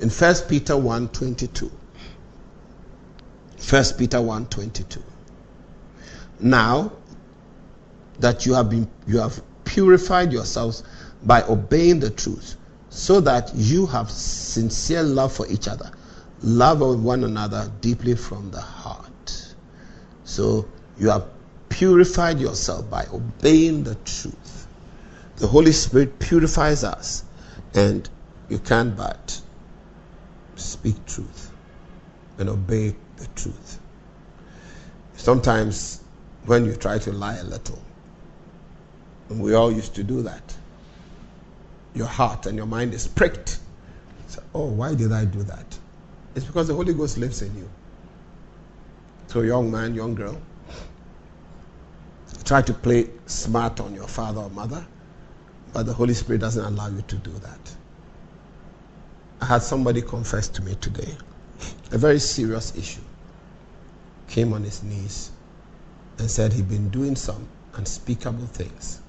In 0.00 0.10
1 0.10 0.34
Peter 0.48 0.76
1 0.76 1.08
22. 1.08 1.70
1 3.70 3.84
Peter 3.98 4.20
1 4.20 4.46
22. 4.46 5.02
Now 6.40 6.92
that 8.20 8.46
you 8.46 8.54
have 8.54 8.70
been 8.70 8.88
you 9.06 9.18
have 9.18 9.42
purified 9.64 10.32
yourselves 10.32 10.84
by 11.24 11.42
obeying 11.44 12.00
the 12.00 12.10
truth, 12.10 12.56
so 12.90 13.20
that 13.20 13.50
you 13.54 13.86
have 13.86 14.10
sincere 14.10 15.02
love 15.02 15.32
for 15.32 15.46
each 15.48 15.68
other, 15.68 15.90
love 16.42 16.82
of 16.82 17.02
one 17.02 17.24
another 17.24 17.70
deeply 17.80 18.14
from 18.14 18.50
the 18.50 18.60
heart. 18.60 19.54
So 20.24 20.66
you 20.98 21.10
have 21.10 21.26
purified 21.68 22.38
yourself 22.38 22.88
by 22.88 23.06
obeying 23.12 23.84
the 23.84 23.94
truth. 23.96 24.66
The 25.36 25.46
Holy 25.46 25.72
Spirit 25.72 26.18
purifies 26.18 26.84
us, 26.84 27.24
and 27.74 28.08
you 28.48 28.58
can't 28.58 28.96
but 28.96 29.40
speak 30.56 31.04
truth 31.06 31.50
and 32.38 32.48
obey 32.48 32.94
the 33.16 33.26
truth. 33.34 33.80
Sometimes 35.16 36.00
when 36.46 36.64
you 36.64 36.76
try 36.76 36.98
to 36.98 37.12
lie 37.12 37.36
a 37.36 37.44
little, 37.44 37.82
and 39.28 39.40
we 39.40 39.54
all 39.54 39.72
used 39.72 39.94
to 39.94 40.02
do 40.02 40.22
that, 40.22 40.54
your 41.94 42.06
heart 42.06 42.46
and 42.46 42.56
your 42.56 42.66
mind 42.66 42.92
is 42.94 43.06
pricked. 43.06 43.58
So, 44.26 44.42
oh, 44.54 44.66
why 44.66 44.94
did 44.94 45.12
I 45.12 45.24
do 45.24 45.42
that? 45.44 45.78
It's 46.34 46.44
because 46.44 46.68
the 46.68 46.74
Holy 46.74 46.92
Ghost 46.92 47.18
lives 47.18 47.42
in 47.42 47.56
you. 47.56 47.68
So, 49.28 49.40
young 49.42 49.70
man, 49.70 49.94
young 49.94 50.14
girl, 50.14 50.40
try 52.44 52.60
to 52.62 52.74
play 52.74 53.08
smart 53.26 53.80
on 53.80 53.94
your 53.94 54.08
father 54.08 54.40
or 54.40 54.50
mother, 54.50 54.84
but 55.72 55.86
the 55.86 55.92
Holy 55.92 56.14
Spirit 56.14 56.40
doesn't 56.40 56.64
allow 56.64 56.88
you 56.88 57.02
to 57.02 57.16
do 57.16 57.30
that. 57.30 57.74
I 59.40 59.46
had 59.46 59.62
somebody 59.62 60.02
confess 60.02 60.48
to 60.48 60.62
me 60.62 60.74
today 60.76 61.16
a 61.92 61.98
very 61.98 62.18
serious 62.18 62.76
issue. 62.76 63.00
Came 64.28 64.52
on 64.52 64.62
his 64.64 64.82
knees 64.82 65.30
and 66.18 66.30
said 66.30 66.52
he'd 66.52 66.68
been 66.68 66.88
doing 66.90 67.16
some 67.16 67.48
unspeakable 67.74 68.46
things. 68.46 69.00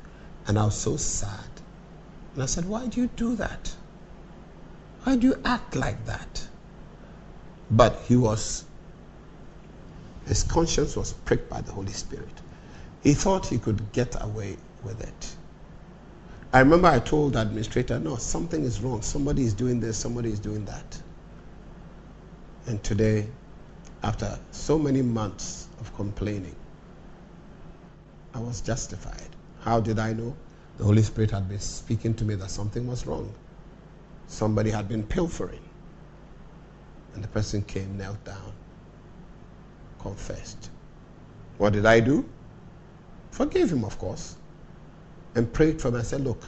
And 0.47 0.59
I 0.59 0.65
was 0.65 0.75
so 0.75 0.97
sad. 0.97 1.49
And 2.33 2.43
I 2.43 2.45
said, 2.45 2.65
Why 2.65 2.87
do 2.87 3.01
you 3.01 3.07
do 3.15 3.35
that? 3.35 3.73
Why 5.03 5.15
do 5.15 5.27
you 5.27 5.41
act 5.45 5.75
like 5.75 6.05
that? 6.05 6.47
But 7.71 8.01
he 8.07 8.15
was, 8.15 8.65
his 10.27 10.43
conscience 10.43 10.95
was 10.95 11.13
pricked 11.13 11.49
by 11.49 11.61
the 11.61 11.71
Holy 11.71 11.91
Spirit. 11.91 12.41
He 13.03 13.13
thought 13.13 13.45
he 13.45 13.57
could 13.57 13.91
get 13.91 14.15
away 14.23 14.57
with 14.83 15.01
it. 15.01 15.35
I 16.53 16.59
remember 16.59 16.87
I 16.87 16.99
told 16.99 17.33
the 17.33 17.41
administrator, 17.41 17.99
no, 17.99 18.15
something 18.15 18.63
is 18.63 18.81
wrong. 18.81 19.01
Somebody 19.01 19.43
is 19.43 19.53
doing 19.53 19.79
this, 19.79 19.97
somebody 19.97 20.31
is 20.31 20.39
doing 20.39 20.65
that. 20.65 21.01
And 22.67 22.81
today, 22.83 23.27
after 24.03 24.39
so 24.51 24.79
many 24.79 25.01
months 25.01 25.67
of 25.79 25.93
complaining, 25.95 26.55
I 28.33 28.39
was 28.39 28.61
justified. 28.61 29.34
How 29.65 29.79
did 29.79 29.97
I 29.97 30.13
know? 30.13 30.35
The 30.77 30.83
Holy 30.83 31.01
Spirit 31.01 31.31
had 31.31 31.49
been 31.49 31.59
speaking 31.59 32.13
to 32.15 32.23
me 32.23 32.35
that 32.35 32.51
something 32.51 32.85
was 32.85 33.07
wrong. 33.07 33.33
Somebody 34.27 34.69
had 34.69 34.87
been 34.87 35.01
pilfering. 35.01 35.61
And 37.15 37.23
the 37.23 37.27
person 37.29 37.63
came, 37.63 37.97
knelt 37.97 38.23
down, 38.23 38.53
confessed. 39.99 40.69
What 41.57 41.73
did 41.73 41.87
I 41.87 41.99
do? 41.99 42.29
Forgave 43.31 43.71
him, 43.71 43.83
of 43.83 43.97
course, 43.97 44.35
and 45.33 45.51
prayed 45.51 45.81
for 45.81 45.87
him. 45.87 45.95
I 45.95 46.03
said, 46.03 46.21
Look, 46.21 46.43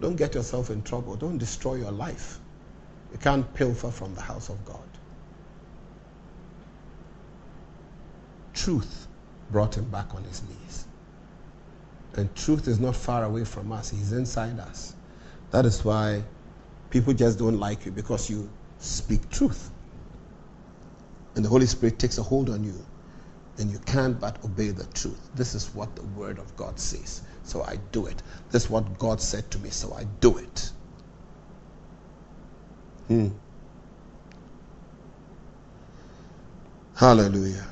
don't 0.00 0.16
get 0.16 0.34
yourself 0.34 0.70
in 0.70 0.82
trouble. 0.82 1.16
Don't 1.16 1.36
destroy 1.36 1.74
your 1.74 1.92
life. 1.92 2.40
You 3.12 3.18
can't 3.18 3.52
pilfer 3.52 3.90
from 3.90 4.14
the 4.14 4.22
house 4.22 4.48
of 4.48 4.64
God. 4.64 4.88
Truth 8.54 9.06
brought 9.50 9.76
him 9.76 9.84
back 9.90 10.14
on 10.14 10.24
his 10.24 10.42
knees. 10.44 10.83
And 12.16 12.34
truth 12.36 12.68
is 12.68 12.80
not 12.80 12.96
far 12.96 13.24
away 13.24 13.44
from 13.44 13.72
us, 13.72 13.90
He's 13.90 14.12
inside 14.12 14.58
us. 14.60 14.94
That 15.50 15.66
is 15.66 15.84
why 15.84 16.22
people 16.90 17.12
just 17.12 17.38
don't 17.38 17.58
like 17.58 17.84
you 17.84 17.92
because 17.92 18.30
you 18.30 18.48
speak 18.78 19.28
truth. 19.30 19.70
And 21.36 21.44
the 21.44 21.48
Holy 21.48 21.66
Spirit 21.66 21.98
takes 21.98 22.18
a 22.18 22.22
hold 22.22 22.50
on 22.50 22.62
you, 22.64 22.74
and 23.58 23.70
you 23.70 23.78
can't 23.80 24.18
but 24.20 24.42
obey 24.44 24.70
the 24.70 24.86
truth. 24.94 25.30
This 25.34 25.54
is 25.54 25.74
what 25.74 25.94
the 25.96 26.02
Word 26.02 26.38
of 26.38 26.56
God 26.56 26.78
says, 26.78 27.22
so 27.42 27.62
I 27.64 27.78
do 27.92 28.06
it. 28.06 28.22
This 28.50 28.64
is 28.64 28.70
what 28.70 28.98
God 28.98 29.20
said 29.20 29.50
to 29.52 29.58
me, 29.58 29.70
so 29.70 29.92
I 29.94 30.04
do 30.20 30.38
it. 30.38 30.70
Hmm. 33.08 33.28
Hallelujah. 36.96 37.66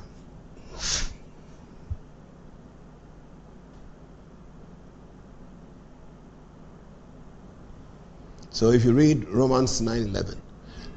So 8.53 8.69
if 8.69 8.85
you 8.85 8.93
read 8.93 9.27
Romans 9.29 9.81
9:11, 9.81 10.37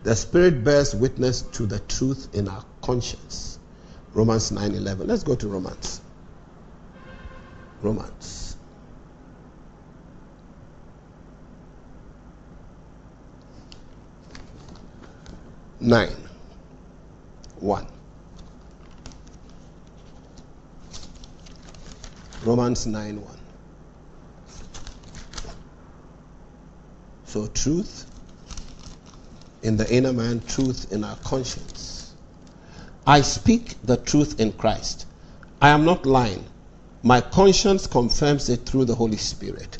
the 0.03 0.15
Spirit 0.15 0.63
bears 0.63 0.95
witness 0.95 1.41
to 1.53 1.65
the 1.65 1.79
truth 1.81 2.29
in 2.35 2.49
our 2.49 2.63
conscience. 2.83 3.59
Romans 4.13 4.53
9:11. 4.53 5.07
Let's 5.09 5.23
go 5.23 5.35
to 5.35 5.49
Romans. 5.49 6.03
Romans. 7.81 8.57
Nine. 15.81 16.29
One. 17.61 17.87
Romans 22.45 22.87
9 22.87 23.23
1. 23.23 23.36
So, 27.37 27.49
truth 27.49 28.07
in 29.63 29.77
the 29.77 29.87
inner 29.95 30.15
man, 30.15 30.41
truth 30.49 30.91
in 30.91 31.05
our 31.05 31.17
conscience. 31.17 32.15
I 33.07 33.21
speak 33.21 33.75
the 33.85 33.99
truth 33.99 34.41
in 34.41 34.53
Christ. 34.53 35.07
I 35.61 35.69
am 35.69 35.85
not 35.85 36.07
lying. 36.07 36.47
My 37.03 37.21
conscience 37.21 37.87
confirms 37.87 38.49
it 38.49 38.65
through 38.65 38.87
the 38.87 38.95
Holy 38.95 39.19
Spirit. 39.19 39.77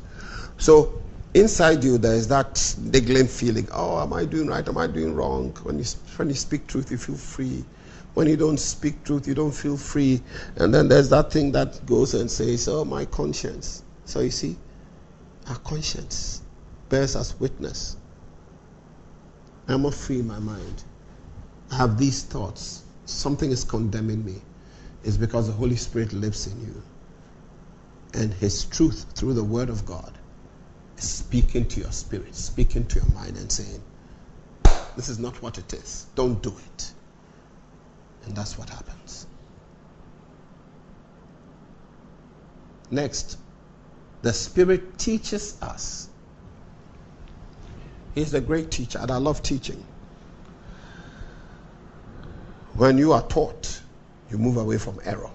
So, 0.59 1.01
inside 1.33 1.83
you, 1.83 1.97
there 1.97 2.13
is 2.13 2.29
that 2.29 2.75
niggling 2.79 3.27
feeling 3.27 3.67
oh, 3.73 4.03
am 4.03 4.13
I 4.13 4.27
doing 4.27 4.49
right? 4.49 4.69
Am 4.69 4.77
I 4.77 4.87
doing 4.87 5.15
wrong? 5.15 5.57
When 5.63 5.79
you, 5.79 5.87
when 6.17 6.29
you 6.29 6.35
speak 6.35 6.67
truth, 6.67 6.91
you 6.91 6.99
feel 6.99 7.17
free. 7.17 7.65
When 8.13 8.29
you 8.29 8.37
don't 8.37 8.61
speak 8.61 9.03
truth, 9.03 9.27
you 9.27 9.35
don't 9.35 9.55
feel 9.55 9.79
free. 9.79 10.21
And 10.57 10.75
then 10.75 10.89
there's 10.89 11.09
that 11.09 11.33
thing 11.33 11.53
that 11.53 11.87
goes 11.87 12.13
and 12.13 12.31
says, 12.31 12.69
oh, 12.69 12.85
my 12.85 13.07
conscience. 13.07 13.83
So, 14.05 14.21
you 14.21 14.31
see, 14.31 14.59
our 15.49 15.57
conscience 15.57 16.43
bears 16.89 17.17
us 17.17 17.39
witness. 17.41 17.97
I'm 19.69 19.83
not 19.83 19.95
free 19.95 20.21
in 20.21 20.27
my 20.27 20.39
mind. 20.39 20.85
I 21.71 21.77
have 21.77 21.99
these 21.99 22.23
thoughts. 22.25 22.85
Something 23.07 23.51
is 23.51 23.65
condemning 23.65 24.25
me. 24.25 24.43
It's 25.05 25.17
because 25.17 25.47
the 25.47 25.53
Holy 25.53 25.77
Spirit 25.77 26.13
lives 26.13 26.47
in 26.47 26.61
you. 26.61 26.83
And 28.15 28.33
His 28.35 28.65
truth 28.65 29.07
through 29.15 29.35
the 29.35 29.45
Word 29.45 29.69
of 29.71 29.87
God 29.87 30.19
is 30.97 31.09
speaking 31.09 31.67
to 31.69 31.81
your 31.81 31.93
spirit, 31.93 32.35
speaking 32.35 32.87
to 32.87 33.01
your 33.01 33.09
mind, 33.15 33.37
and 33.37 33.51
saying, 33.51 33.83
This 34.97 35.09
is 35.09 35.19
not 35.19 35.43
what 35.43 35.59
it 35.59 35.73
is. 35.75 36.07
Don't 36.15 36.43
do 36.43 36.55
it. 36.75 36.93
And 38.25 38.37
that's 38.37 38.59
what 38.59 38.71
happens. 38.71 39.27
Next, 42.91 43.39
the 44.23 44.33
Spirit 44.33 44.99
teaches 44.99 45.61
us 45.63 46.11
He's 48.17 48.33
a 48.33 48.41
great 48.41 48.71
teacher, 48.71 48.99
and 48.99 49.11
I 49.11 49.19
love 49.19 49.43
teaching. 49.43 49.85
When 52.75 52.97
you 52.97 53.13
are 53.13 53.23
taught, 53.29 53.83
you 54.31 54.39
move 54.39 54.57
away 54.57 54.79
from 54.79 54.99
error. 55.05 55.31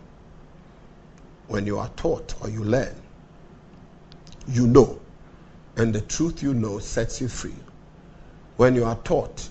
When 1.48 1.67
you 1.67 1.78
are 1.78 1.89
taught 1.89 2.34
or 2.41 2.50
you 2.50 2.63
learn, 2.63 2.96
you 4.48 4.65
know, 4.65 5.00
and 5.76 5.94
the 5.94 6.02
truth 6.02 6.41
you 6.41 6.56
know 6.56 6.80
sets 6.80 7.22
you 7.22 7.28
free. 7.28 7.54
When 8.58 8.74
you 8.74 8.84
are 8.84 8.98
taught, 9.04 9.48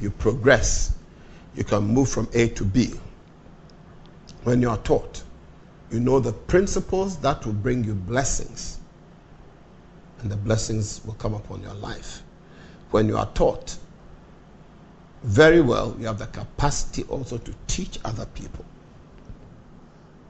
you 0.00 0.10
progress. 0.10 0.92
You 1.54 1.62
can 1.62 1.84
move 1.84 2.08
from 2.08 2.28
A 2.34 2.48
to 2.48 2.64
B. 2.64 2.94
When 4.42 4.60
you 4.60 4.70
are 4.70 4.78
taught, 4.78 5.22
you 5.92 6.00
know 6.00 6.18
the 6.18 6.32
principles 6.32 7.16
that 7.18 7.46
will 7.46 7.52
bring 7.52 7.84
you 7.84 7.94
blessings, 7.94 8.80
and 10.18 10.28
the 10.28 10.36
blessings 10.36 11.00
will 11.04 11.14
come 11.14 11.34
upon 11.34 11.62
your 11.62 11.74
life. 11.74 12.22
When 12.90 13.08
you 13.08 13.16
are 13.16 13.26
taught 13.34 13.76
very 15.22 15.60
well, 15.60 15.96
you 15.98 16.06
have 16.06 16.18
the 16.18 16.26
capacity 16.26 17.02
also 17.04 17.38
to 17.38 17.54
teach 17.66 17.98
other 18.04 18.26
people. 18.26 18.64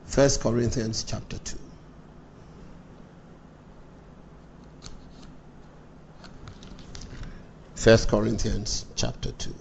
First 0.07 0.41
Corinthians 0.41 1.05
chapter 1.05 1.39
2. 1.39 1.59
First 7.75 8.09
Corinthians 8.09 8.87
chapter 8.97 9.33
2. 9.33 9.55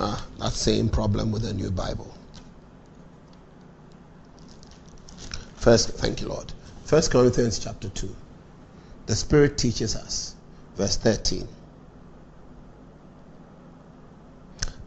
Ah, 0.00 0.24
that 0.38 0.47
same 0.58 0.88
problem 0.88 1.30
with 1.32 1.42
the 1.42 1.54
new 1.54 1.70
Bible. 1.70 2.12
First, 5.56 5.90
thank 5.90 6.20
you, 6.20 6.28
Lord. 6.28 6.52
First 6.84 7.10
Corinthians 7.10 7.58
chapter 7.58 7.88
2. 7.88 8.14
The 9.06 9.16
Spirit 9.16 9.56
teaches 9.56 9.94
us. 9.94 10.34
Verse 10.76 10.96
13. 10.96 11.46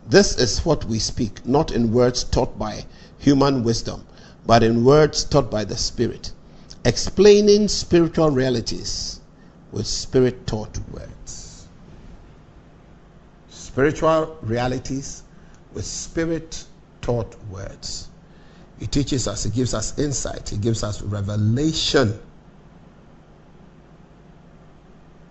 This 0.07 0.37
is 0.37 0.65
what 0.65 0.85
we 0.85 0.99
speak, 0.99 1.45
not 1.45 1.71
in 1.71 1.93
words 1.93 2.23
taught 2.23 2.57
by 2.59 2.85
human 3.17 3.63
wisdom, 3.63 4.03
but 4.45 4.63
in 4.63 4.83
words 4.83 5.23
taught 5.23 5.49
by 5.49 5.63
the 5.63 5.77
Spirit, 5.77 6.31
explaining 6.83 7.67
spiritual 7.67 8.29
realities 8.29 9.21
with 9.71 9.87
spirit 9.87 10.45
taught 10.47 10.77
words. 10.91 11.67
Spiritual 13.49 14.37
realities 14.41 15.23
with 15.73 15.85
spirit 15.85 16.65
taught 17.01 17.35
words. 17.49 18.09
He 18.79 18.87
teaches 18.87 19.27
us, 19.27 19.43
He 19.43 19.51
gives 19.51 19.73
us 19.73 19.97
insight, 19.99 20.49
He 20.49 20.57
gives 20.57 20.83
us 20.83 21.01
revelation. 21.01 22.19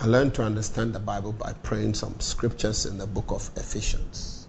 I 0.00 0.06
learned 0.06 0.34
to 0.34 0.42
understand 0.42 0.94
the 0.94 1.00
Bible 1.00 1.32
by 1.32 1.52
praying 1.62 1.94
some 1.94 2.18
scriptures 2.20 2.86
in 2.86 2.96
the 2.96 3.06
book 3.06 3.26
of 3.28 3.50
Ephesians. 3.56 4.46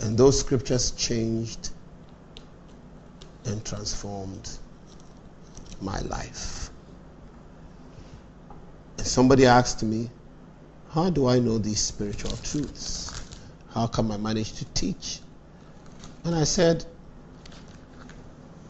And 0.00 0.18
those 0.18 0.38
scriptures 0.40 0.90
changed 0.90 1.70
and 3.44 3.64
transformed 3.64 4.50
my 5.80 6.00
life. 6.00 6.70
And 8.98 9.06
somebody 9.06 9.46
asked 9.46 9.82
me, 9.82 10.10
How 10.94 11.10
do 11.10 11.26
I 11.26 11.40
know 11.40 11.58
these 11.58 11.80
spiritual 11.80 12.36
truths? 12.36 13.16
How 13.70 13.88
come 13.88 14.12
I 14.12 14.16
manage 14.16 14.52
to 14.52 14.64
teach? 14.66 15.18
And 16.22 16.36
I 16.36 16.44
said, 16.44 16.84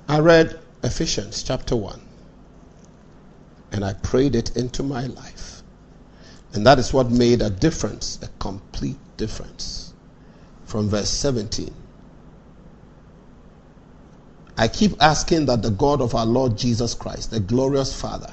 I 0.09 0.21
read 0.21 0.59
Ephesians 0.83 1.43
chapter 1.43 1.77
1 1.77 2.01
and 3.73 3.85
I 3.85 3.93
prayed 3.93 4.35
it 4.35 4.57
into 4.57 4.83
my 4.83 5.05
life. 5.07 5.63
And 6.55 6.67
that 6.67 6.79
is 6.79 6.95
what 6.95 7.11
made 7.11 7.43
a 7.43 7.51
difference, 7.51 8.19
a 8.23 8.29
complete 8.39 8.97
difference. 9.19 9.93
From 10.65 10.89
verse 10.89 11.11
17. 11.11 11.75
I 14.57 14.69
keep 14.69 14.93
asking 15.03 15.45
that 15.45 15.61
the 15.61 15.73
God 15.73 16.01
of 16.01 16.15
our 16.15 16.25
Lord 16.25 16.57
Jesus 16.57 16.95
Christ, 16.95 17.33
the 17.33 17.41
glorious 17.41 17.95
Father, 18.01 18.33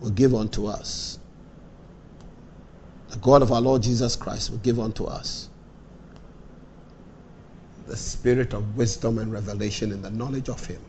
will 0.00 0.10
give 0.10 0.34
unto 0.34 0.66
us 0.66 1.18
the 3.10 3.18
God 3.18 3.42
of 3.42 3.52
our 3.52 3.60
Lord 3.60 3.82
Jesus 3.82 4.16
Christ 4.16 4.50
will 4.50 4.58
give 4.58 4.78
unto 4.80 5.04
us 5.04 5.48
the 7.86 7.96
spirit 7.96 8.52
of 8.52 8.76
wisdom 8.76 9.18
and 9.18 9.32
revelation 9.32 9.92
in 9.92 10.02
the 10.02 10.10
knowledge 10.10 10.48
of 10.48 10.64
Him, 10.66 10.82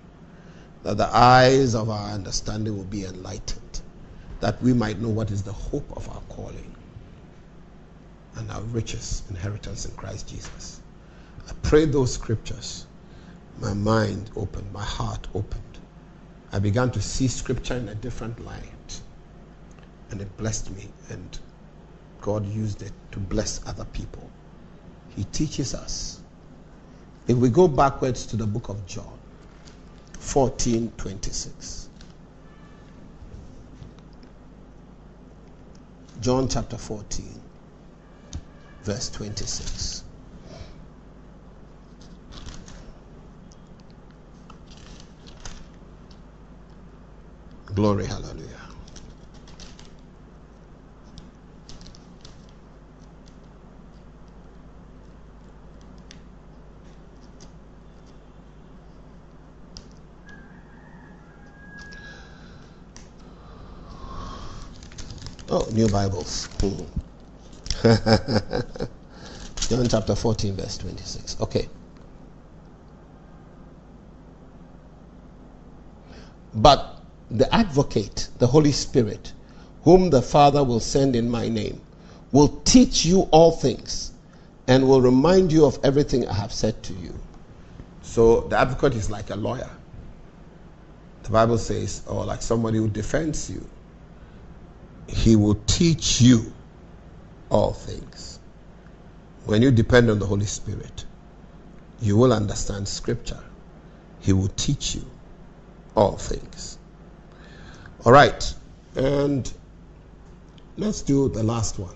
that 0.84 0.98
the 0.98 1.16
eyes 1.16 1.76
of 1.76 1.90
our 1.90 2.10
understanding 2.10 2.76
will 2.76 2.86
be 2.86 3.06
enlightened, 3.06 3.82
that 4.40 4.62
we 4.62 4.74
might 4.74 5.00
know 5.00 5.10
what 5.10 5.32
is 5.32 5.44
the 5.44 5.54
hope 5.54 5.86
of 5.96 6.10
our 6.10 6.22
calling 6.30 6.76
and 8.36 8.52
our 8.52 8.62
riches, 8.64 9.24
inheritance 9.30 9.86
in 9.86 9.92
Christ 9.96 10.28
Jesus. 10.28 10.82
I 11.48 11.54
prayed 11.62 11.92
those 11.92 12.14
scriptures, 12.14 12.88
my 13.60 13.74
mind 13.74 14.32
opened, 14.36 14.72
my 14.74 14.84
heart 14.84 15.28
opened. 15.34 15.64
I 16.52 16.60
began 16.60 16.92
to 16.92 17.02
see 17.02 17.28
scripture 17.28 17.76
in 17.76 17.90
a 17.90 17.96
different 17.96 18.44
light, 18.44 18.64
and 20.12 20.22
it 20.22 20.38
blessed 20.38 20.72
me 20.72 20.90
and 21.10 21.40
God 22.22 22.46
used 22.46 22.82
it 22.82 22.94
to 23.12 23.20
bless 23.20 23.62
other 23.66 23.86
people. 23.86 24.30
He 25.16 25.24
teaches 25.26 25.74
us. 25.74 26.22
If 27.28 27.38
we 27.38 27.50
go 27.50 27.68
backwards 27.68 28.26
to 28.28 28.38
the 28.38 28.46
book 28.48 28.70
of 28.70 28.86
John, 28.86 29.18
14 30.20 30.92
26. 30.98 31.90
John 36.20 36.48
chapter 36.50 36.78
14, 36.78 37.42
verse 38.84 39.10
26. 39.10 40.04
Glory, 47.76 48.06
hallelujah. 48.06 48.47
Oh, 65.50 65.66
new 65.72 65.88
Bibles. 65.88 66.50
John 69.70 69.88
chapter 69.88 70.14
14, 70.14 70.56
verse 70.58 70.78
26. 70.78 71.40
Okay. 71.40 71.70
But 76.54 77.02
the 77.32 77.54
advocate, 77.56 78.28
the 78.40 78.48
Holy 78.48 78.74
Spirit, 78.74 79.32
whom 79.84 80.10
the 80.10 80.22
Father 80.22 80.66
will 80.66 80.82
send 80.82 81.16
in 81.16 81.30
my 81.30 81.48
name, 81.48 81.82
will 82.34 82.60
teach 82.66 83.06
you 83.06 83.22
all 83.32 83.52
things 83.52 84.12
and 84.68 84.86
will 84.86 85.02
remind 85.02 85.54
you 85.54 85.66
of 85.66 85.80
everything 85.82 86.28
I 86.28 86.34
have 86.34 86.52
said 86.52 86.84
to 86.84 86.94
you. 86.94 87.14
So 88.02 88.42
the 88.42 88.58
advocate 88.58 88.96
is 88.96 89.10
like 89.10 89.30
a 89.30 89.36
lawyer. 89.38 89.70
The 91.24 91.30
Bible 91.30 91.58
says, 91.58 92.04
or 92.06 92.26
like 92.26 92.42
somebody 92.42 92.80
who 92.80 92.90
defends 92.90 93.50
you. 93.50 93.66
He 95.08 95.36
will 95.36 95.56
teach 95.66 96.22
you 96.22 96.54
all 97.50 97.74
things. 97.74 98.40
When 99.46 99.62
you 99.62 99.72
depend 99.72 100.10
on 100.10 100.20
the 100.20 100.26
Holy 100.26 100.46
Spirit, 100.46 101.06
you 102.02 102.18
will 102.18 102.34
understand 102.34 102.88
Scripture. 102.88 103.42
He 104.20 104.34
will 104.34 104.50
teach 104.50 104.96
you 104.96 105.06
all 105.96 106.18
things. 106.18 106.78
All 108.06 108.12
right. 108.12 108.54
And 108.96 109.52
let's 110.78 111.02
do 111.02 111.30
the 111.30 111.44
last 111.44 111.80
one. 111.80 111.96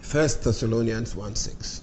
First 0.00 0.42
Thessalonians 0.42 1.14
1 1.14 1.36
6. 1.36 1.82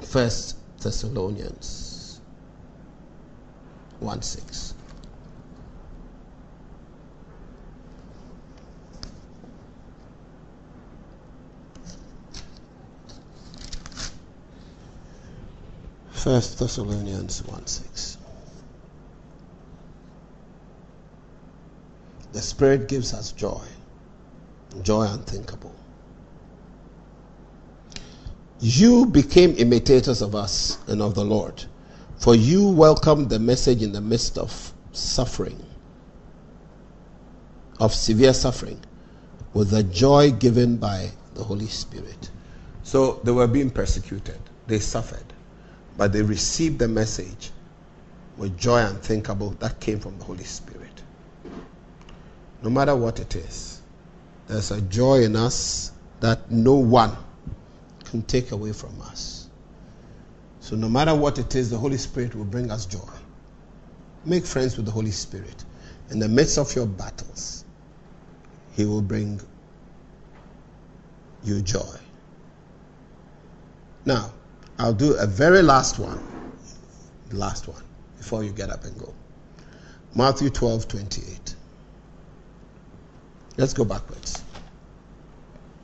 First 0.00 0.56
Thessalonians 0.78 2.20
1 3.98 4.22
6. 4.22 4.69
First 16.20 16.58
Thessalonians 16.58 17.42
1 17.46 17.66
6. 17.66 18.18
The 22.32 22.42
Spirit 22.42 22.88
gives 22.88 23.14
us 23.14 23.32
joy, 23.32 23.62
joy 24.82 25.06
unthinkable. 25.06 25.74
You 28.60 29.06
became 29.06 29.54
imitators 29.56 30.20
of 30.20 30.34
us 30.34 30.76
and 30.88 31.00
of 31.00 31.14
the 31.14 31.24
Lord, 31.24 31.64
for 32.18 32.34
you 32.34 32.68
welcomed 32.68 33.30
the 33.30 33.38
message 33.38 33.82
in 33.82 33.92
the 33.92 34.02
midst 34.02 34.36
of 34.36 34.74
suffering, 34.92 35.64
of 37.78 37.94
severe 37.94 38.34
suffering, 38.34 38.80
with 39.54 39.70
the 39.70 39.84
joy 39.84 40.32
given 40.32 40.76
by 40.76 41.12
the 41.32 41.44
Holy 41.44 41.68
Spirit. 41.68 42.28
So 42.82 43.22
they 43.24 43.32
were 43.32 43.46
being 43.46 43.70
persecuted, 43.70 44.38
they 44.66 44.80
suffered, 44.80 45.24
but 46.00 46.14
they 46.14 46.22
received 46.22 46.78
the 46.78 46.88
message 46.88 47.50
with 48.38 48.56
joy 48.56 48.78
unthinkable 48.78 49.50
that 49.60 49.78
came 49.80 50.00
from 50.00 50.18
the 50.18 50.24
Holy 50.24 50.44
Spirit. 50.44 51.02
No 52.62 52.70
matter 52.70 52.96
what 52.96 53.20
it 53.20 53.36
is, 53.36 53.82
there's 54.48 54.70
a 54.70 54.80
joy 54.80 55.24
in 55.24 55.36
us 55.36 55.92
that 56.20 56.50
no 56.50 56.72
one 56.76 57.14
can 58.06 58.22
take 58.22 58.50
away 58.52 58.72
from 58.72 58.98
us. 59.02 59.50
So, 60.60 60.74
no 60.74 60.88
matter 60.88 61.14
what 61.14 61.38
it 61.38 61.54
is, 61.54 61.68
the 61.68 61.76
Holy 61.76 61.98
Spirit 61.98 62.34
will 62.34 62.46
bring 62.46 62.70
us 62.70 62.86
joy. 62.86 63.12
Make 64.24 64.46
friends 64.46 64.78
with 64.78 64.86
the 64.86 64.92
Holy 64.92 65.10
Spirit. 65.10 65.66
In 66.10 66.18
the 66.18 66.30
midst 66.30 66.56
of 66.56 66.74
your 66.74 66.86
battles, 66.86 67.66
He 68.72 68.86
will 68.86 69.02
bring 69.02 69.38
you 71.44 71.60
joy. 71.60 71.98
Now, 74.06 74.32
I'll 74.80 74.94
do 74.94 75.12
a 75.12 75.26
very 75.26 75.60
last 75.60 75.98
one. 75.98 76.18
The 77.28 77.36
last 77.36 77.68
one 77.68 77.82
before 78.16 78.42
you 78.42 78.50
get 78.50 78.70
up 78.70 78.84
and 78.84 78.98
go. 78.98 79.14
Matthew 80.14 80.48
12 80.48 80.88
28. 80.88 81.54
Let's 83.58 83.74
go 83.74 83.84
backwards. 83.84 84.42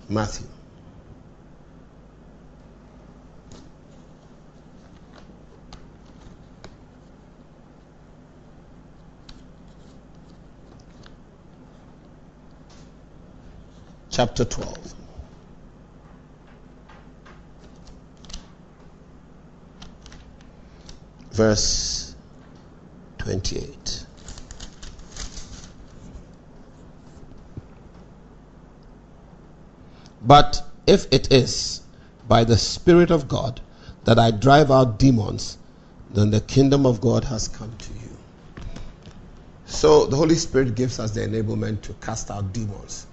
Matthew. 0.08 0.46
Chapter 14.08 14.46
12. 14.46 14.95
Verse 21.36 22.16
28. 23.18 24.06
But 30.22 30.66
if 30.86 31.06
it 31.10 31.30
is 31.30 31.82
by 32.26 32.44
the 32.44 32.56
Spirit 32.56 33.10
of 33.10 33.28
God 33.28 33.60
that 34.04 34.18
I 34.18 34.30
drive 34.30 34.70
out 34.70 34.98
demons, 34.98 35.58
then 36.10 36.30
the 36.30 36.40
kingdom 36.40 36.86
of 36.86 37.02
God 37.02 37.24
has 37.24 37.48
come 37.48 37.76
to 37.76 37.92
you. 37.92 38.16
So 39.66 40.06
the 40.06 40.16
Holy 40.16 40.36
Spirit 40.36 40.74
gives 40.74 40.98
us 40.98 41.10
the 41.10 41.20
enablement 41.20 41.82
to 41.82 41.92
cast 42.00 42.30
out 42.30 42.54
demons 42.54 43.06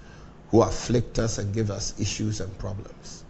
who 0.50 0.62
afflict 0.62 1.18
us 1.18 1.36
and 1.36 1.52
give 1.52 1.70
us 1.70 1.92
issues 2.00 2.40
and 2.40 2.56
problems. 2.58 3.23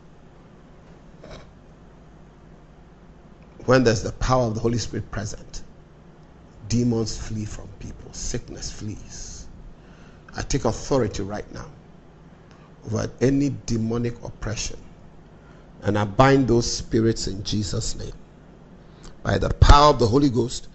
When 3.66 3.82
there's 3.82 4.02
the 4.02 4.12
power 4.12 4.46
of 4.46 4.54
the 4.54 4.60
Holy 4.60 4.78
Spirit 4.78 5.10
present, 5.10 5.62
demons 6.68 7.16
flee 7.16 7.44
from 7.44 7.68
people, 7.78 8.12
sickness 8.12 8.70
flees. 8.70 9.46
I 10.36 10.42
take 10.42 10.64
authority 10.64 11.22
right 11.22 11.50
now 11.52 11.66
over 12.86 13.10
any 13.20 13.54
demonic 13.66 14.22
oppression. 14.22 14.78
And 15.82 15.98
I 15.98 16.04
bind 16.04 16.48
those 16.48 16.70
spirits 16.70 17.26
in 17.26 17.42
Jesus' 17.42 17.96
name. 17.96 18.12
By 19.22 19.38
the 19.38 19.50
power 19.50 19.90
of 19.90 19.98
the 19.98 20.06
Holy 20.06 20.28
Ghost, 20.28 20.68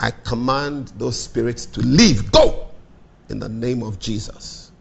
I 0.00 0.10
command 0.10 0.92
those 0.98 1.18
spirits 1.18 1.66
to 1.66 1.80
leave. 1.80 2.32
Go! 2.32 2.68
In 3.28 3.38
the 3.38 3.48
name 3.48 3.82
of 3.82 3.98
Jesus. 4.00 4.72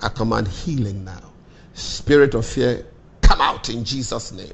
I 0.00 0.08
command 0.08 0.48
healing 0.48 1.04
now. 1.04 1.32
Spirit 1.74 2.34
of 2.34 2.44
fear, 2.44 2.86
come 3.20 3.40
out 3.40 3.68
in 3.68 3.84
Jesus' 3.84 4.32
name. 4.32 4.52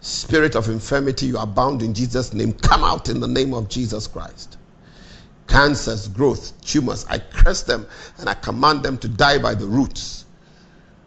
Spirit 0.00 0.54
of 0.54 0.68
infirmity, 0.68 1.26
you 1.26 1.38
are 1.38 1.46
bound 1.46 1.82
in 1.82 1.94
Jesus' 1.94 2.32
name. 2.32 2.52
Come 2.52 2.84
out 2.84 3.08
in 3.08 3.20
the 3.20 3.28
name 3.28 3.54
of 3.54 3.68
Jesus 3.68 4.06
Christ. 4.06 4.56
Cancers, 5.48 6.08
growth, 6.08 6.52
tumors, 6.62 7.06
I 7.08 7.18
curse 7.18 7.62
them 7.62 7.86
and 8.18 8.28
I 8.28 8.34
command 8.34 8.82
them 8.82 8.98
to 8.98 9.08
die 9.08 9.38
by 9.38 9.54
the 9.54 9.66
roots 9.66 10.26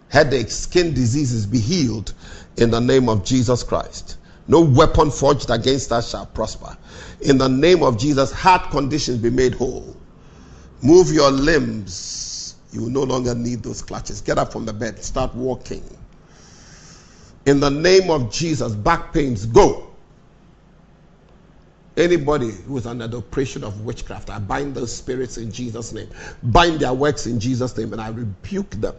headaches, 0.10 0.56
skin 0.56 0.94
diseases 0.94 1.46
be 1.46 1.60
healed 1.60 2.14
in 2.58 2.70
the 2.70 2.82
name 2.82 3.08
of 3.08 3.24
Jesus 3.24 3.64
Christ. 3.64 4.18
No 4.48 4.62
weapon 4.62 5.12
forged 5.12 5.52
against 5.52 5.92
us 5.92 6.10
shall 6.10 6.26
prosper. 6.26 6.76
In 7.22 7.38
the 7.38 7.48
name 7.48 7.84
of 7.84 7.98
Jesus, 7.98 8.32
heart 8.32 8.72
conditions 8.72 9.20
be 9.20 9.30
made 9.30 9.54
whole. 9.54 9.96
Move 10.82 11.12
your 11.12 11.32
limbs. 11.32 12.56
You 12.72 12.82
will 12.82 12.90
no 12.90 13.04
longer 13.04 13.36
need 13.36 13.64
those 13.64 13.82
clutches. 13.82 14.22
Get 14.22 14.38
up 14.38 14.52
from 14.52 14.66
the 14.66 14.74
bed. 14.74 15.04
Start 15.04 15.34
walking. 15.36 15.84
In 17.50 17.60
the 17.60 17.72
name 17.72 18.12
of 18.12 18.32
Jesus, 18.32 18.76
back 18.76 19.12
pains 19.12 19.48
go. 19.48 19.88
Anybody 21.98 22.52
who 22.52 22.78
is 22.78 22.86
under 22.86 23.08
the 23.08 23.18
oppression 23.18 23.64
of 23.64 23.82
witchcraft, 23.82 24.30
I 24.30 24.38
bind 24.38 24.76
those 24.76 24.96
spirits 24.96 25.40
in 25.40 25.52
Jesus' 25.52 25.92
name. 25.92 26.10
Bind 26.44 26.80
their 26.80 26.94
works 26.94 27.26
in 27.26 27.40
Jesus' 27.40 27.76
name, 27.76 27.92
and 27.92 28.00
I 28.00 28.10
rebuke 28.10 28.70
them 28.70 28.94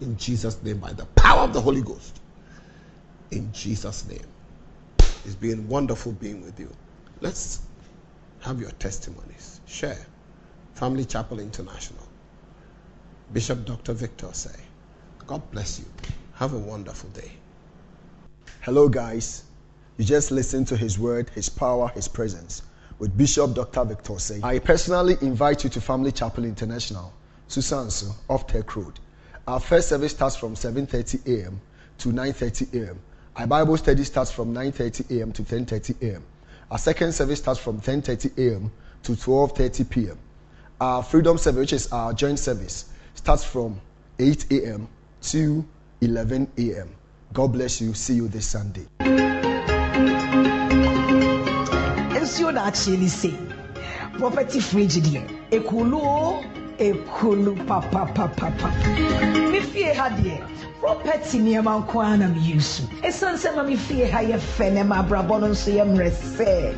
in 0.00 0.16
Jesus' 0.16 0.56
name 0.62 0.78
by 0.78 0.94
the 0.94 1.04
power 1.16 1.40
of 1.40 1.52
the 1.52 1.60
Holy 1.60 1.82
Ghost. 1.82 2.18
In 3.30 3.52
Jesus' 3.52 4.08
name. 4.08 4.26
It's 5.26 5.34
been 5.34 5.68
wonderful 5.68 6.12
being 6.12 6.40
with 6.40 6.58
you. 6.58 6.74
Let's 7.20 7.60
have 8.40 8.58
your 8.58 8.70
testimonies. 8.70 9.60
Share. 9.66 10.06
Family 10.76 11.04
Chapel 11.04 11.40
International. 11.40 12.08
Bishop 13.34 13.66
Dr. 13.66 13.92
Victor 13.92 14.30
say, 14.32 14.58
God 15.26 15.42
bless 15.50 15.78
you. 15.78 15.84
Have 16.38 16.54
a 16.54 16.58
wonderful 16.58 17.10
day. 17.10 17.32
Hello, 18.60 18.88
guys. 18.88 19.42
You 19.96 20.04
just 20.04 20.30
listened 20.30 20.68
to 20.68 20.76
his 20.76 20.96
word, 20.96 21.28
his 21.30 21.48
power, 21.48 21.88
his 21.88 22.06
presence 22.06 22.62
with 23.00 23.18
Bishop 23.18 23.54
Dr. 23.54 23.82
Victor 23.82 24.20
Say. 24.20 24.38
I 24.44 24.60
personally 24.60 25.16
invite 25.20 25.64
you 25.64 25.70
to 25.70 25.80
Family 25.80 26.12
Chapel 26.12 26.44
International, 26.44 27.12
Susanso, 27.48 28.14
off 28.28 28.46
Tech 28.46 28.76
Road. 28.76 29.00
Our 29.48 29.58
first 29.58 29.88
service 29.88 30.12
starts 30.12 30.36
from 30.36 30.54
7:30 30.54 31.26
a.m. 31.26 31.60
to 31.98 32.10
9:30 32.10 32.84
a.m. 32.84 33.00
Our 33.34 33.48
Bible 33.48 33.76
study 33.76 34.04
starts 34.04 34.30
from 34.30 34.54
9:30 34.54 35.18
a.m. 35.18 35.32
to 35.32 35.42
10:30 35.42 36.02
a.m. 36.02 36.22
Our 36.70 36.78
second 36.78 37.14
service 37.14 37.40
starts 37.40 37.58
from 37.58 37.80
10:30 37.80 38.38
a.m. 38.38 38.70
to 39.02 39.12
12:30 39.16 39.90
p.m. 39.90 40.18
Our 40.80 41.02
Freedom 41.02 41.36
Service, 41.36 41.58
which 41.58 41.72
is 41.72 41.92
our 41.92 42.12
joint 42.12 42.38
service, 42.38 42.84
starts 43.16 43.42
from 43.42 43.80
8 44.20 44.52
a.m. 44.52 44.86
to 45.22 45.64
11 46.00 46.48
a.m. 46.58 46.88
God 47.32 47.52
bless 47.52 47.80
you. 47.80 47.94
See 47.94 48.14
you 48.14 48.28
this 48.28 48.46
Sunday. 48.46 48.86
nsuo 52.28 52.52
na 52.52 52.68
akyerɛ 52.68 52.98
ne 53.00 53.08
sei 53.08 53.34
property 54.18 54.60
fridge 54.60 55.00
deɛ 55.00 55.22
ekulu 55.50 55.98
o 55.98 56.44
ekulu 56.78 57.56
papapapapa 57.66 58.68
me 59.50 59.60
fie 59.60 59.92
ha 59.94 60.08
deɛ 60.10 60.36
property 60.80 61.38
nneɛma 61.38 61.72
nko 61.80 62.00
ara 62.04 62.16
na 62.16 62.28
me 62.28 62.40
use 62.40 62.82
esan 63.02 63.34
sɛ 63.34 63.56
ma 63.56 63.62
me 63.62 63.74
ha 64.12 64.20
yɛ 64.20 64.38
fɛ 64.38 64.72
na 64.74 64.84
ma 64.84 65.02
abrabɔ 65.02 65.40
no 65.40 65.48
nso 65.48 65.72
sɛ 65.72 66.74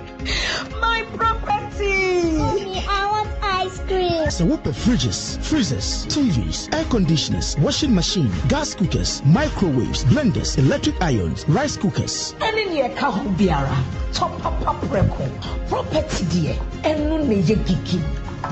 my 4.38 4.46
property. 4.46 4.46
Mommy, 4.46 4.52
I 4.52 4.54
want 4.54 4.66
ice 4.66 4.70
sɛ 4.70 4.72
wopɛ 4.72 4.72
fridges 4.74 5.38
freezers 5.42 6.06
tvs 6.06 6.74
air 6.74 6.84
conditioners 6.84 7.56
washing 7.58 7.94
machine 7.94 8.30
gas 8.48 8.74
cookers 8.74 9.22
microwaves 9.24 10.04
blenders 10.04 10.58
electric 10.58 10.94
irons 11.02 11.44
rice 11.48 11.76
cookers. 11.76 12.34
Ɛne 12.40 12.66
neɛ 12.70 12.94
ɛka 12.94 13.10
ho 13.12 13.28
biara 13.30 13.76
tɔpapa 14.12 14.74
prɛko 14.88 15.68
property 15.68 16.24
deɛ 16.24 16.56
ɛno 16.84 17.18
na 17.26 17.34
ɛyɛ 17.34 17.66
gigi. 17.66 17.98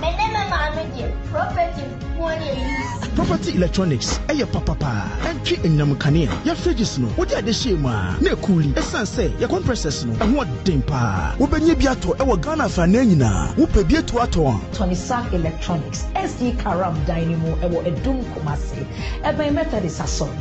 Mede 0.00 0.26
me 0.32 0.42
maame 0.50 0.84
deɛ 0.96 1.12
property 1.30 1.82
nko 1.82 2.28
na 2.28 2.46
ɛyi 2.46 2.97
property 3.18 3.50
electronics 3.58 4.20
ɛyɛ 4.30 4.46
papapaa 4.54 5.02
ɛntwe 5.28 5.54
anyinam 5.64 5.92
kanea 5.98 6.30
yɛ 6.46 6.54
fridges 6.54 6.98
no 7.00 7.08
wode 7.18 7.32
ade 7.34 7.50
hyɛɛ 7.50 7.78
mu 7.82 7.88
a 7.88 8.16
na 8.22 8.30
ɛkuli 8.30 8.70
ɛsiane 8.78 9.08
sɛ 9.14 9.24
yɛ 9.40 9.48
compressors 9.48 10.04
no 10.04 10.12
ɛho 10.22 10.44
ɔden 10.44 10.86
paa 10.86 11.34
wobɛnya 11.40 11.74
bi 11.78 11.86
atɔ 11.92 12.14
ɛwɔ 12.22 12.40
ghana 12.40 12.64
afanan 12.66 13.06
nyinaa 13.10 13.54
wopɛ 13.58 13.82
bi 13.88 13.96
atu 13.98 14.14
atɔ 14.24 14.40
a. 14.54 14.74
Tony 14.76 14.94
sack 14.94 15.32
electronics 15.34 16.04
sd 16.14 16.56
karam 16.62 16.94
dan 17.06 17.32
no 17.32 17.36
mu 17.38 17.56
ɛwɔ 17.56 17.78
ɛdum 17.90 18.22
kumase 18.34 18.86
ɛbɛn 19.24 19.52
methodist 19.52 19.98
asɔre 20.00 20.38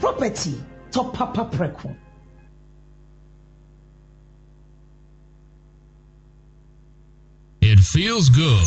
property 0.00 0.54
tɔpapa 0.92 1.50
prɛko 1.52 1.94
It 7.62 7.78
feels 7.78 8.30
good. 8.30 8.66